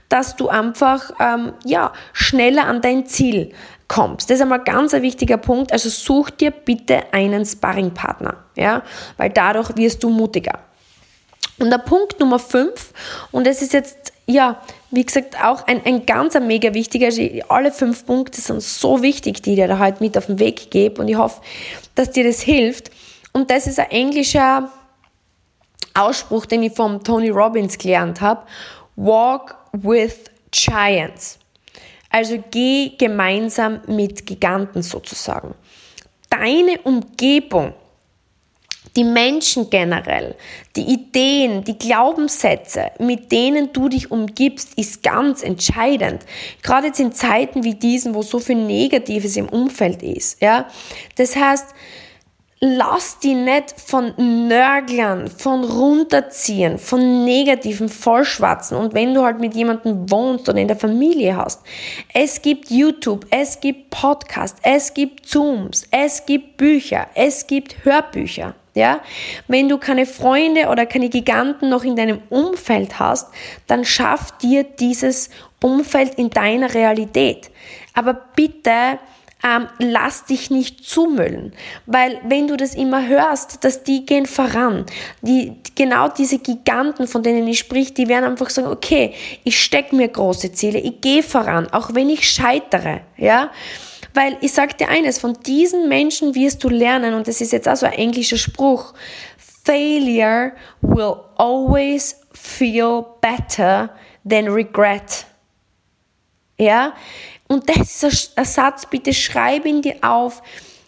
dass 0.07 0.35
du 0.35 0.49
einfach 0.49 1.11
ähm, 1.19 1.53
ja, 1.65 1.91
schneller 2.13 2.65
an 2.65 2.81
dein 2.81 3.07
Ziel 3.07 3.51
kommst. 3.87 4.29
Das 4.29 4.35
ist 4.35 4.41
einmal 4.41 4.63
ganz 4.63 4.93
ein 4.93 5.01
wichtiger 5.01 5.37
Punkt. 5.37 5.71
Also 5.71 5.89
such 5.89 6.29
dir 6.29 6.51
bitte 6.51 7.11
einen 7.11 7.45
Sparringpartner, 7.45 8.43
ja, 8.55 8.83
weil 9.17 9.29
dadurch 9.31 9.75
wirst 9.75 10.03
du 10.03 10.09
mutiger. 10.09 10.59
Und 11.59 11.71
der 11.71 11.79
Punkt 11.79 12.19
Nummer 12.19 12.37
5, 12.37 12.93
und 13.31 13.47
das 13.47 13.61
ist 13.61 13.73
jetzt, 13.73 14.13
ja, 14.27 14.61
wie 14.91 15.05
gesagt, 15.05 15.41
auch 15.41 15.65
ein, 15.67 15.83
ein 15.85 16.05
ganz 16.05 16.35
ein 16.35 16.47
mega 16.47 16.73
wichtiger, 16.73 17.07
also 17.07 17.21
alle 17.47 17.71
fünf 17.71 18.05
Punkte 18.05 18.41
sind 18.41 18.61
so 18.61 19.01
wichtig, 19.01 19.41
die 19.41 19.55
dir 19.55 19.67
da 19.67 19.79
heute 19.79 20.03
mit 20.03 20.17
auf 20.17 20.25
den 20.25 20.39
Weg 20.39 20.69
gebe 20.69 21.01
und 21.01 21.07
ich 21.07 21.15
hoffe, 21.15 21.41
dass 21.95 22.11
dir 22.11 22.25
das 22.25 22.41
hilft. 22.41 22.91
Und 23.31 23.49
das 23.49 23.67
ist 23.67 23.79
ein 23.79 23.89
englischer 23.89 24.69
Ausspruch, 25.93 26.45
den 26.45 26.63
ich 26.63 26.73
vom 26.73 27.03
Tony 27.03 27.29
Robbins 27.29 27.77
gelernt 27.77 28.19
habe. 28.19 28.43
Walk 28.97 29.55
with 29.71 30.15
Giants. 30.51 31.39
Also 32.09 32.43
geh 32.51 32.91
gemeinsam 32.97 33.81
mit 33.87 34.25
Giganten 34.25 34.81
sozusagen. 34.81 35.55
Deine 36.29 36.79
Umgebung 36.83 37.73
die 38.97 39.03
Menschen 39.03 39.69
generell, 39.69 40.35
die 40.75 40.81
Ideen, 40.81 41.63
die 41.63 41.77
Glaubenssätze, 41.77 42.91
mit 42.97 43.31
denen 43.31 43.71
du 43.71 43.87
dich 43.87 44.11
umgibst, 44.11 44.77
ist 44.77 45.03
ganz 45.03 45.43
entscheidend. 45.43 46.25
Gerade 46.63 46.87
jetzt 46.87 46.99
in 46.99 47.11
Zeiten 47.11 47.63
wie 47.63 47.75
diesen, 47.75 48.15
wo 48.15 48.23
so 48.23 48.39
viel 48.39 48.55
Negatives 48.55 49.37
im 49.37 49.47
Umfeld 49.47 50.01
ist. 50.01 50.41
Ja? 50.41 50.67
Das 51.15 51.35
heißt, 51.35 51.67
lass 52.59 53.19
die 53.19 53.35
nicht 53.35 53.79
von 53.79 54.13
Nörglern, 54.47 55.27
von 55.27 55.63
runterziehen, 55.63 56.79
von 56.79 57.23
negativen 57.23 57.89
Vollschwatzen. 57.89 58.77
Und 58.77 58.95
wenn 58.95 59.13
du 59.13 59.23
halt 59.23 59.39
mit 59.39 59.53
jemandem 59.53 60.09
wohnst 60.09 60.49
oder 60.49 60.57
in 60.57 60.67
der 60.67 60.77
Familie 60.77 61.37
hast, 61.37 61.61
es 62.13 62.41
gibt 62.41 62.71
YouTube, 62.71 63.27
es 63.29 63.59
gibt 63.59 63.91
Podcast, 63.91 64.57
es 64.63 64.93
gibt 64.93 65.27
Zooms, 65.27 65.87
es 65.91 66.25
gibt 66.25 66.57
Bücher, 66.57 67.07
es 67.13 67.45
gibt 67.45 67.85
Hörbücher. 67.85 68.55
Ja, 68.77 69.01
wenn 69.47 69.69
du 69.69 69.79
keine 69.79 70.05
Freunde 70.05 70.67
oder 70.67 70.85
keine 70.85 71.09
Giganten 71.09 71.69
noch 71.69 71.83
in 71.83 71.95
deinem 71.95 72.21
Umfeld 72.29 72.99
hast, 72.99 73.27
dann 73.65 73.83
schaff 73.83 74.37
dir 74.37 74.63
dieses 74.63 75.31
Umfeld 75.63 76.13
in 76.13 76.29
deiner 76.29 76.71
Realität. 76.75 77.49
Aber 77.95 78.13
bitte 78.13 78.99
ähm, 79.43 79.67
lass 79.79 80.25
dich 80.25 80.51
nicht 80.51 80.85
zumüllen, 80.85 81.53
weil 81.87 82.21
wenn 82.23 82.47
du 82.47 82.55
das 82.55 82.75
immer 82.75 83.07
hörst, 83.07 83.63
dass 83.63 83.83
die 83.83 84.05
gehen 84.05 84.27
voran, 84.27 84.85
die, 85.23 85.53
genau 85.73 86.07
diese 86.07 86.37
Giganten, 86.37 87.07
von 87.07 87.23
denen 87.23 87.47
ich 87.47 87.57
sprich, 87.57 87.95
die 87.95 88.07
werden 88.07 88.25
einfach 88.25 88.51
sagen, 88.51 88.67
okay, 88.67 89.15
ich 89.43 89.59
stecke 89.59 89.95
mir 89.95 90.07
große 90.07 90.51
Ziele, 90.51 90.79
ich 90.79 91.01
gehe 91.01 91.23
voran, 91.23 91.67
auch 91.71 91.95
wenn 91.95 92.11
ich 92.11 92.29
scheitere, 92.29 93.01
ja, 93.17 93.49
weil 94.17 94.35
ich 94.41 94.51
sage 94.51 94.73
dir 94.73 94.89
eines, 94.89 95.19
von 95.19 95.33
diesen 95.45 95.87
Menschen 95.87 96.33
wirst 96.33 96.63
du 96.63 96.69
lernen, 96.69 97.13
und 97.13 97.27
das 97.27 97.39
ist 97.39 97.51
jetzt 97.51 97.69
auch 97.69 97.75
so 97.75 97.85
ein 97.85 97.93
englischer 97.93 98.37
Spruch, 98.37 98.95
Failure 99.63 100.53
will 100.81 101.17
always 101.37 102.19
feel 102.33 103.05
better 103.21 103.91
than 104.27 104.47
regret. 104.47 105.27
Ja, 106.57 106.95
und 107.47 107.69
das 107.69 108.01
ist 108.01 108.35
ein 108.35 108.45
Satz, 108.45 108.87
bitte 108.87 109.13
schreib 109.13 109.67
ihn 109.67 109.83
dir 109.83 109.97
auf, 110.01 110.41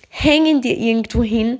häng 0.09 0.47
ihn 0.47 0.61
dir 0.61 0.75
irgendwo 0.75 1.21
hin. 1.21 1.59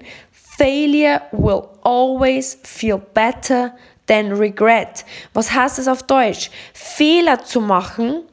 Failure 0.58 1.22
will 1.32 1.68
always 1.84 2.58
feel 2.64 2.98
better 2.98 3.78
than 4.08 4.32
regret. 4.32 5.06
Was 5.36 5.54
heißt 5.54 5.78
das 5.78 5.88
auf 5.88 6.02
Deutsch? 6.02 6.50
Fehler 6.74 7.44
zu 7.44 7.62
machen 7.62 8.24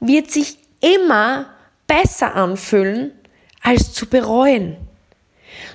wird 0.00 0.30
sich 0.30 0.56
immer 0.80 1.50
besser 1.88 2.36
anfühlen, 2.36 3.10
als 3.60 3.92
zu 3.92 4.06
bereuen. 4.06 4.76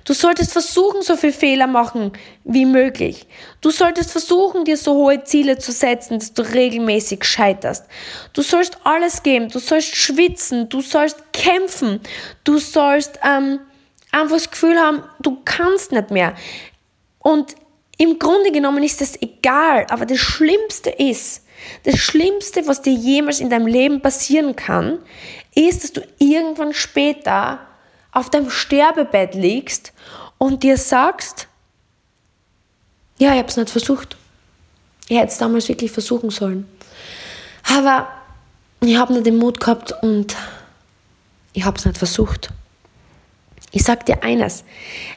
Du 0.06 0.14
solltest 0.14 0.52
versuchen, 0.52 1.02
so 1.02 1.16
viele 1.16 1.34
Fehler 1.34 1.68
machen 1.68 2.12
wie 2.44 2.66
möglich. 2.66 3.26
Du 3.62 3.70
solltest 3.72 4.12
versuchen, 4.12 4.66
dir 4.66 4.78
so 4.78 4.94
hohe 4.94 5.24
Ziele 5.24 5.58
zu 5.58 5.72
setzen, 5.72 6.20
dass 6.20 6.34
du 6.34 6.42
regelmäßig 6.42 7.24
scheiterst. 7.24 7.86
Du 8.34 8.42
sollst 8.42 8.78
alles 8.84 9.24
geben. 9.24 9.50
Du 9.50 9.60
sollst 9.60 9.96
schwitzen. 9.96 10.70
Du 10.70 10.82
sollst 10.82 11.34
kämpfen. 11.34 12.00
Du 12.44 12.58
sollst 12.60 13.20
ähm, 13.24 13.60
einfach 14.12 14.36
das 14.38 14.52
Gefühl 14.52 14.78
haben, 14.78 15.04
du 15.20 15.42
kannst 15.44 15.92
nicht 15.92 16.12
mehr. 16.12 16.36
Und 17.20 17.56
im 17.98 18.20
Grunde 18.20 18.52
genommen 18.52 18.84
ist 18.84 19.02
das 19.02 19.22
egal. 19.22 19.86
Aber 19.90 20.06
das 20.06 20.20
Schlimmste 20.20 20.90
ist, 20.90 21.46
das 21.84 21.98
Schlimmste, 21.98 22.68
was 22.68 22.82
dir 22.82 22.94
jemals 22.94 23.40
in 23.40 23.50
deinem 23.50 23.68
Leben 23.68 24.02
passieren 24.02 24.56
kann, 24.56 25.00
ist, 25.56 25.84
dass 25.84 25.94
du 25.94 26.02
irgendwann 26.20 26.74
später 26.74 27.60
auf 28.12 28.30
deinem 28.30 28.50
Sterbebett 28.50 29.36
liegst 29.36 29.94
und 30.38 30.64
dir 30.64 30.78
sagst, 30.78 31.48
ja, 33.18 33.32
ich 33.32 33.40
habe 33.40 33.48
es 33.48 33.58
nicht 33.58 33.70
versucht. 33.70 34.18
Ich 35.08 35.18
hätte 35.18 35.32
es 35.32 35.38
damals 35.38 35.68
wirklich 35.70 35.92
versuchen 35.92 36.30
sollen. 36.30 36.68
Aber 37.76 38.08
ich 38.82 38.98
habe 38.98 39.14
nicht 39.14 39.26
den 39.26 39.38
Mut 39.38 39.60
gehabt 39.60 39.94
und 40.04 40.36
ich 41.54 41.64
habe 41.64 41.78
es 41.78 41.86
nicht 41.86 41.98
versucht. 41.98 42.50
Ich 43.72 43.84
sage 43.84 44.06
dir 44.06 44.24
eines, 44.24 44.64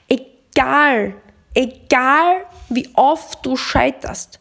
egal, 0.09 1.15
egal 1.55 2.47
wie 2.69 2.89
oft 2.95 3.45
du 3.45 3.57
scheiterst 3.57 4.41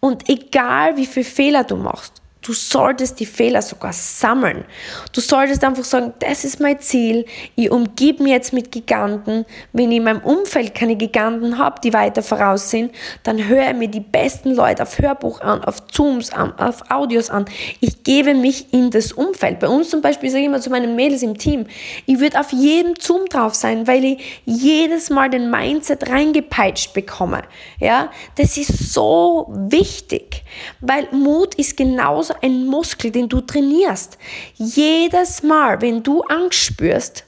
und 0.00 0.28
egal 0.28 0.96
wie 0.96 1.06
viele 1.06 1.24
Fehler 1.24 1.64
du 1.64 1.76
machst, 1.76 2.20
Du 2.44 2.52
solltest 2.52 3.18
die 3.20 3.26
Fehler 3.26 3.62
sogar 3.62 3.94
sammeln. 3.94 4.66
Du 5.14 5.22
solltest 5.22 5.64
einfach 5.64 5.82
sagen, 5.82 6.12
das 6.18 6.44
ist 6.44 6.60
mein 6.60 6.78
Ziel. 6.78 7.24
Ich 7.56 7.70
umgib 7.70 8.20
mich 8.20 8.32
jetzt 8.32 8.52
mit 8.52 8.70
Giganten. 8.70 9.46
Wenn 9.72 9.90
ich 9.90 9.96
in 9.96 10.04
meinem 10.04 10.20
Umfeld 10.20 10.74
keine 10.74 10.94
Giganten 10.94 11.56
habe, 11.56 11.80
die 11.82 11.94
weiter 11.94 12.22
voraus 12.22 12.68
sind, 12.68 12.92
dann 13.22 13.48
höre 13.48 13.70
ich 13.70 13.76
mir 13.76 13.88
die 13.88 14.00
besten 14.00 14.50
Leute 14.54 14.82
auf 14.82 14.98
Hörbuch 14.98 15.40
an, 15.40 15.64
auf 15.64 15.86
Zooms 15.86 16.34
an, 16.34 16.52
auf 16.58 16.90
Audios 16.90 17.30
an. 17.30 17.46
Ich 17.80 18.04
gebe 18.04 18.34
mich 18.34 18.74
in 18.74 18.90
das 18.90 19.12
Umfeld. 19.12 19.60
Bei 19.60 19.68
uns 19.68 19.88
zum 19.88 20.02
Beispiel 20.02 20.28
sage 20.28 20.42
ich 20.42 20.48
immer 20.48 20.60
zu 20.60 20.68
meinen 20.68 20.96
Mädels 20.96 21.22
im 21.22 21.38
Team, 21.38 21.66
ich 22.04 22.20
würde 22.20 22.38
auf 22.38 22.52
jedem 22.52 22.94
Zoom 23.00 23.24
drauf 23.24 23.54
sein, 23.54 23.86
weil 23.86 24.04
ich 24.04 24.42
jedes 24.44 25.08
Mal 25.08 25.30
den 25.30 25.50
Mindset 25.50 26.10
reingepeitscht 26.10 26.92
bekomme. 26.92 27.44
Ja, 27.80 28.10
das 28.36 28.58
ist 28.58 28.92
so 28.92 29.46
wichtig, 29.48 30.42
weil 30.80 31.08
Mut 31.10 31.54
ist 31.54 31.78
genauso 31.78 32.33
ein 32.42 32.66
Muskel, 32.66 33.10
den 33.10 33.28
du 33.28 33.40
trainierst. 33.40 34.18
Jedes 34.54 35.42
Mal, 35.42 35.80
wenn 35.80 36.02
du 36.02 36.22
Angst 36.22 36.58
spürst 36.58 37.24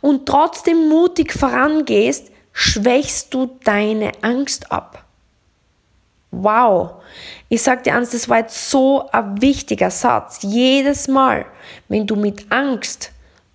und 0.00 0.26
trotzdem 0.26 0.88
mutig 0.88 1.32
vorangehst, 1.32 2.30
schwächst 2.52 3.34
du 3.34 3.58
deine 3.64 4.12
Angst 4.22 4.70
ab. 4.72 5.04
Wow, 6.30 7.02
ich 7.48 7.62
sag 7.62 7.84
dir 7.84 7.94
eins, 7.94 8.10
das 8.10 8.28
war 8.28 8.38
jetzt 8.38 8.70
so 8.70 9.08
ein 9.10 9.40
wichtiger 9.40 9.90
Satz. 9.90 10.38
Jedes 10.42 11.08
Mal, 11.08 11.46
wenn 11.88 12.06
du 12.06 12.16
mit 12.16 12.50
Angst, 12.50 13.12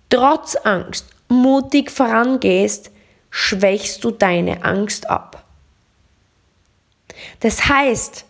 trotz 0.08 0.56
Angst, 0.56 1.06
mutig 1.28 1.90
vorangehst, 1.90 2.90
schwächst 3.30 4.02
du 4.04 4.10
deine 4.10 4.64
Angst 4.64 5.08
ab. 5.08 5.44
Das 7.40 7.68
heißt, 7.68 8.24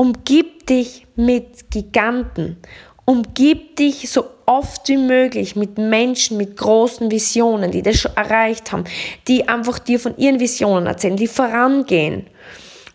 Umgib 0.00 0.64
dich 0.68 1.08
mit 1.16 1.72
Giganten. 1.72 2.58
Umgib 3.04 3.74
dich 3.74 4.08
so 4.08 4.26
oft 4.46 4.88
wie 4.88 4.96
möglich 4.96 5.56
mit 5.56 5.76
Menschen 5.76 6.36
mit 6.36 6.56
großen 6.56 7.10
Visionen, 7.10 7.72
die 7.72 7.82
das 7.82 7.96
schon 7.96 8.16
erreicht 8.16 8.70
haben, 8.70 8.84
die 9.26 9.48
einfach 9.48 9.80
dir 9.80 9.98
von 9.98 10.16
ihren 10.16 10.38
Visionen 10.38 10.86
erzählen, 10.86 11.16
die 11.16 11.26
vorangehen. 11.26 12.28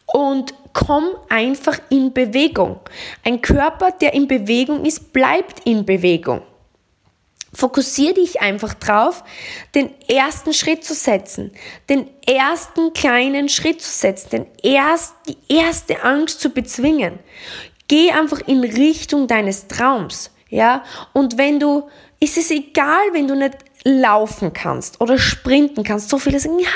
Und 0.06 0.54
komm 0.72 1.10
einfach 1.28 1.78
in 1.90 2.14
Bewegung. 2.14 2.80
Ein 3.26 3.42
Körper, 3.42 3.92
der 3.92 4.14
in 4.14 4.30
Bewegung 4.30 4.86
ist, 4.86 5.12
bleibt 5.12 5.60
in 5.66 5.86
Bewegung. 5.86 6.42
Fokussiere 7.56 8.16
dich 8.16 8.42
einfach 8.42 8.74
drauf, 8.74 9.24
den 9.76 9.92
ersten 10.08 10.54
Schritt 10.54 10.84
zu 10.84 10.94
setzen, 10.94 11.52
den 11.90 12.10
ersten 12.26 12.94
kleinen 12.94 13.50
Schritt 13.50 13.82
zu 13.82 13.92
setzen, 13.92 14.30
den 14.32 14.46
erst, 14.64 15.14
die 15.28 15.38
erste 15.54 16.04
Angst 16.04 16.40
zu 16.40 16.50
bezwingen. 16.50 17.20
Geh 17.88 18.12
einfach 18.12 18.42
in 18.48 18.62
Richtung 18.62 19.28
deines 19.28 19.68
Traums, 19.68 20.32
ja? 20.50 20.84
Und 21.14 21.38
wenn 21.38 21.60
du, 21.60 21.90
ist 22.20 22.38
es 22.38 22.50
egal, 22.50 23.02
wenn 23.12 23.28
du 23.28 23.36
nicht 23.36 23.58
laufen 23.84 24.54
kannst 24.54 25.02
oder 25.02 25.18
sprinten 25.18 25.84
kannst. 25.84 26.10
So 26.10 26.18
viele 26.18 26.40
sagen, 26.40 26.60
ja, 26.60 26.70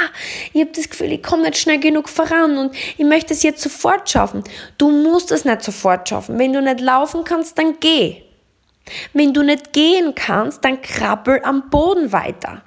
ich 0.53 0.61
habe 0.61 0.71
das 0.75 0.89
Gefühl, 0.89 1.11
ich 1.11 1.23
komme 1.23 1.43
nicht 1.43 1.57
schnell 1.57 1.79
genug 1.79 2.09
voran 2.09 2.57
und 2.57 2.75
ich 2.97 3.05
möchte 3.05 3.33
es 3.33 3.43
jetzt 3.43 3.61
sofort 3.61 4.09
schaffen. 4.09 4.43
Du 4.77 4.91
musst 4.91 5.31
es 5.31 5.45
nicht 5.45 5.63
sofort 5.63 6.09
schaffen. 6.09 6.37
Wenn 6.37 6.53
du 6.53 6.61
nicht 6.61 6.81
laufen 6.81 7.23
kannst, 7.23 7.57
dann 7.57 7.79
geh. 7.79 8.23
Wenn 9.13 9.33
du 9.33 9.43
nicht 9.43 9.73
gehen 9.73 10.13
kannst, 10.15 10.63
dann 10.63 10.81
krabbel 10.81 11.41
am 11.43 11.69
Boden 11.69 12.11
weiter. 12.11 12.63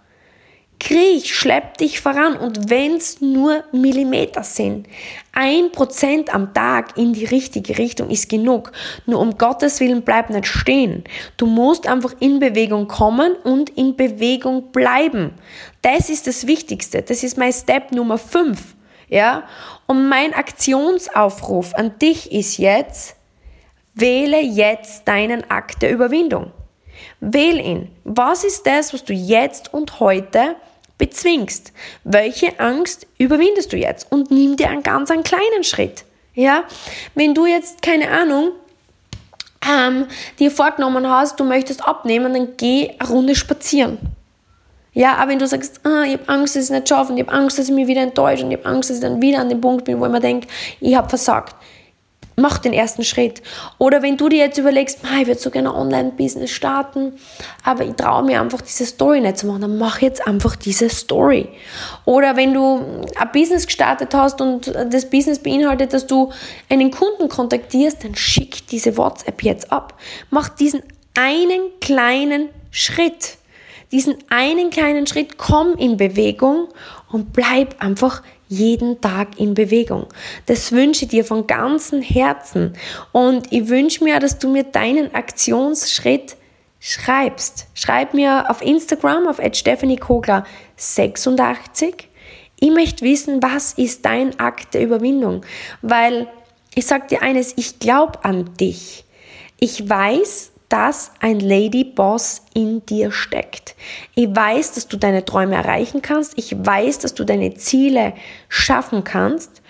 Kriech, 0.80 1.35
schlepp 1.35 1.76
dich 1.76 2.00
voran 2.00 2.37
und 2.37 2.70
wenn's 2.70 3.20
nur 3.20 3.64
Millimeter 3.70 4.42
sind. 4.42 4.88
Ein 5.33 5.70
Prozent 5.72 6.35
am 6.35 6.54
Tag 6.54 6.96
in 6.96 7.12
die 7.12 7.26
richtige 7.26 7.76
Richtung 7.76 8.09
ist 8.09 8.30
genug. 8.30 8.72
Nur 9.04 9.20
um 9.20 9.37
Gottes 9.37 9.78
Willen 9.80 10.02
bleib 10.02 10.30
nicht 10.30 10.46
stehen. 10.46 11.04
Du 11.37 11.44
musst 11.44 11.87
einfach 11.87 12.14
in 12.18 12.40
Bewegung 12.40 12.88
kommen 12.88 13.35
und 13.44 13.68
in 13.70 13.94
Bewegung 13.94 14.72
bleiben. 14.72 15.35
Das 15.83 16.09
ist 16.09 16.26
das 16.26 16.46
Wichtigste. 16.46 17.02
Das 17.02 17.22
ist 17.22 17.37
mein 17.37 17.52
Step 17.52 17.92
Nummer 17.92 18.16
5. 18.16 18.74
Ja? 19.11 19.44
Und 19.87 20.09
mein 20.09 20.33
Aktionsaufruf 20.33 21.74
an 21.74 21.98
dich 21.98 22.33
ist 22.33 22.56
jetzt, 22.56 23.16
Wähle 24.01 24.41
jetzt 24.41 25.07
deinen 25.07 25.49
Akt 25.51 25.83
der 25.83 25.91
Überwindung. 25.91 26.51
Wähl 27.21 27.59
ihn. 27.59 27.89
Was 28.05 28.45
ist 28.45 28.67
das, 28.67 28.93
was 28.93 29.05
du 29.05 29.13
jetzt 29.13 29.73
und 29.73 30.01
heute 30.01 30.57
bezwingst? 30.99 31.73
Welche 32.05 32.59
Angst 32.59 33.07
überwindest 33.19 33.73
du 33.73 33.77
jetzt? 33.77 34.11
Und 34.11 34.31
nimm 34.31 34.57
dir 34.57 34.69
einen 34.71 34.83
ganz 34.83 35.11
einen 35.11 35.23
kleinen 35.23 35.65
Schritt. 35.65 36.05
Ja, 36.35 36.65
wenn 37.15 37.35
du 37.35 37.47
jetzt 37.47 37.83
keine 37.83 38.11
Ahnung 38.11 38.53
ähm, 39.69 40.07
dir 40.39 40.51
vorgenommen 40.51 41.09
hast, 41.09 41.39
du 41.41 41.45
möchtest 41.45 41.87
abnehmen, 41.87 42.33
dann 42.33 42.57
geh 42.57 42.95
eine 42.99 43.09
Runde 43.09 43.35
spazieren. 43.35 43.99
Ja, 44.93 45.17
aber 45.17 45.33
wenn 45.33 45.39
du 45.39 45.47
sagst, 45.47 45.81
ah, 45.85 46.03
ich 46.05 46.15
habe 46.15 46.29
Angst, 46.29 46.57
dass 46.57 46.65
ich 46.65 46.71
es 46.71 46.71
nicht 46.71 46.89
schaffe, 46.89 47.13
und 47.13 47.19
ich 47.19 47.27
habe 47.27 47.37
Angst, 47.37 47.59
dass 47.59 47.69
ich 47.69 47.75
mich 47.75 47.87
wieder 47.87 48.01
enttäusche 48.01 48.45
und 48.45 48.51
ich 48.51 48.59
habe 48.59 48.69
Angst, 48.69 48.91
dass 48.91 48.97
ich 48.97 49.03
dann 49.03 49.23
wieder 49.23 49.39
an 49.39 49.49
dem 49.49 49.61
Punkt 49.61 49.85
bin, 49.85 50.01
wo 50.01 50.07
ich 50.07 50.13
mir 50.13 50.21
denke, 50.21 50.49
ich 50.81 50.97
habe 50.97 51.09
versagt, 51.09 51.55
mach 52.40 52.59
den 52.59 52.72
ersten 52.72 53.05
Schritt. 53.05 53.42
Oder 53.79 54.03
wenn 54.03 54.16
du 54.16 54.29
dir 54.29 54.38
jetzt 54.38 54.59
überlegst, 54.59 55.00
ich 55.20 55.26
würde 55.26 55.40
so 55.40 55.50
gerne 55.50 55.70
ein 55.70 55.76
Online-Business 55.76 56.50
starten, 56.50 57.12
aber 57.64 57.85
ich 57.85 57.94
traue 57.94 58.24
mir 58.24 58.40
einfach 58.40 58.61
diese 58.61 58.87
Story 58.87 59.20
nicht 59.20 59.38
zu 59.38 59.46
machen, 59.46 59.62
dann 59.62 59.79
mach 59.79 60.00
jetzt 60.00 60.26
einfach 60.26 60.57
diese 60.57 60.88
Story. 60.88 61.48
Oder 62.05 62.37
wenn 62.37 62.55
du 62.55 62.81
ein 63.16 63.33
Business 63.33 63.66
gestartet 63.66 64.14
hast 64.14 64.40
und 64.40 64.72
das 64.90 65.09
Business 65.09 65.38
beinhaltet, 65.38 65.92
dass 65.92 66.07
du 66.07 66.33
einen 66.68 66.90
Kunden 66.90 67.29
kontaktierst, 67.29 68.05
dann 68.05 68.14
schick 68.14 68.66
diese 68.68 68.96
WhatsApp 68.96 69.42
jetzt 69.42 69.72
ab. 69.72 69.94
Mach 70.31 70.48
diesen 70.48 70.83
einen 71.14 71.61
kleinen 71.81 72.48
Schritt. 72.70 73.37
Diesen 73.92 74.16
einen 74.29 74.70
kleinen 74.70 75.07
Schritt, 75.07 75.37
komm 75.37 75.74
in 75.76 75.96
Bewegung 75.96 76.68
und 77.11 77.33
bleib 77.33 77.83
einfach 77.83 78.22
jeden 78.51 79.01
Tag 79.01 79.39
in 79.39 79.55
Bewegung. 79.55 80.09
Das 80.47 80.73
wünsche 80.73 81.05
ich 81.05 81.11
dir 81.11 81.25
von 81.25 81.47
ganzem 81.47 82.03
Herzen. 82.03 82.75
Und 83.13 83.53
ich 83.53 83.69
wünsche 83.69 84.03
mir, 84.03 84.19
dass 84.19 84.41
du 84.41 84.51
mir 84.51 84.65
deinen 84.65 85.15
Aktionsschritt 85.15 86.35
schreibst. 86.81 87.69
Schreib 87.75 88.13
mir 88.13 88.51
auf 88.51 88.61
Instagram 88.61 89.29
auf 89.29 89.39
stephaniekogler86. 89.39 91.95
Ich 92.59 92.71
möchte 92.71 93.05
wissen, 93.05 93.41
was 93.41 93.75
ist 93.75 94.05
dein 94.05 94.41
Akt 94.41 94.75
der 94.75 94.83
Überwindung? 94.83 95.47
Weil 95.81 96.27
ich 96.75 96.87
sage 96.87 97.07
dir 97.09 97.23
eines, 97.23 97.53
ich 97.57 97.79
glaube 97.79 98.25
an 98.25 98.57
dich. 98.57 99.05
Ich 99.61 99.89
weiß, 99.89 100.51
dass 100.70 101.11
ein 101.20 101.40
Lady 101.40 101.85
Boss 101.85 102.42
in 102.54 102.87
dir 102.87 103.11
steckt. 103.11 103.74
Ich 104.14 104.35
weiß, 104.35 104.72
dass 104.72 104.88
du 104.88 104.96
deine 104.96 105.24
Träume 105.24 105.56
erreichen 105.56 106.00
kannst. 106.00 106.33
Ich 106.37 106.56
weiß, 106.56 107.00
dass 107.00 107.12
du 107.12 107.24
deine 107.24 107.54
Ziele 107.54 108.14
schaffen 108.48 109.04
kannst. 109.04 109.61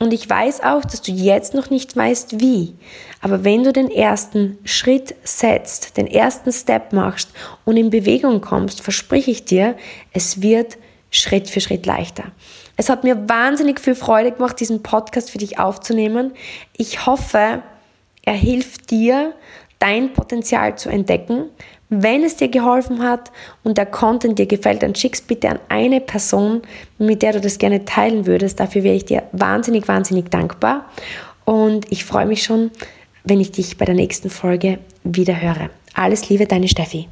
Und 0.00 0.12
ich 0.12 0.28
weiß 0.28 0.62
auch, 0.62 0.84
dass 0.84 1.00
du 1.00 1.12
jetzt 1.12 1.54
noch 1.54 1.70
nicht 1.70 1.96
weißt, 1.96 2.40
wie. 2.40 2.74
Aber 3.20 3.44
wenn 3.44 3.64
du 3.64 3.72
den 3.72 3.90
ersten 3.90 4.58
Schritt 4.64 5.14
setzt, 5.22 5.96
den 5.96 6.06
ersten 6.06 6.52
Step 6.52 6.92
machst 6.92 7.30
und 7.64 7.76
in 7.76 7.90
Bewegung 7.90 8.40
kommst, 8.40 8.80
verspreche 8.80 9.30
ich 9.30 9.44
dir, 9.44 9.76
es 10.12 10.42
wird 10.42 10.76
Schritt 11.10 11.48
für 11.48 11.60
Schritt 11.60 11.86
leichter. 11.86 12.24
Es 12.76 12.88
hat 12.88 13.02
mir 13.04 13.28
wahnsinnig 13.28 13.80
viel 13.80 13.94
Freude 13.94 14.32
gemacht, 14.32 14.60
diesen 14.60 14.82
Podcast 14.82 15.30
für 15.30 15.38
dich 15.38 15.58
aufzunehmen. 15.58 16.32
Ich 16.76 17.06
hoffe, 17.06 17.62
er 18.22 18.34
hilft 18.34 18.90
dir, 18.90 19.34
dein 19.78 20.12
Potenzial 20.12 20.76
zu 20.76 20.88
entdecken. 20.88 21.46
Wenn 21.90 22.22
es 22.22 22.36
dir 22.36 22.48
geholfen 22.48 23.02
hat 23.02 23.30
und 23.64 23.78
der 23.78 23.86
Content 23.86 24.38
dir 24.38 24.46
gefällt, 24.46 24.82
dann 24.82 24.94
schick's 24.94 25.22
bitte 25.22 25.48
an 25.48 25.58
eine 25.68 26.00
Person, 26.00 26.62
mit 26.98 27.22
der 27.22 27.32
du 27.32 27.40
das 27.40 27.58
gerne 27.58 27.84
teilen 27.84 28.26
würdest. 28.26 28.60
Dafür 28.60 28.82
wäre 28.82 28.96
ich 28.96 29.06
dir 29.06 29.22
wahnsinnig, 29.32 29.88
wahnsinnig 29.88 30.30
dankbar. 30.30 30.84
Und 31.44 31.90
ich 31.90 32.04
freue 32.04 32.26
mich 32.26 32.42
schon, 32.42 32.70
wenn 33.24 33.40
ich 33.40 33.52
dich 33.52 33.78
bei 33.78 33.86
der 33.86 33.94
nächsten 33.94 34.28
Folge 34.28 34.78
wieder 35.02 35.40
höre. 35.40 35.70
Alles 35.94 36.28
Liebe, 36.28 36.46
deine 36.46 36.68
Steffi. 36.68 37.08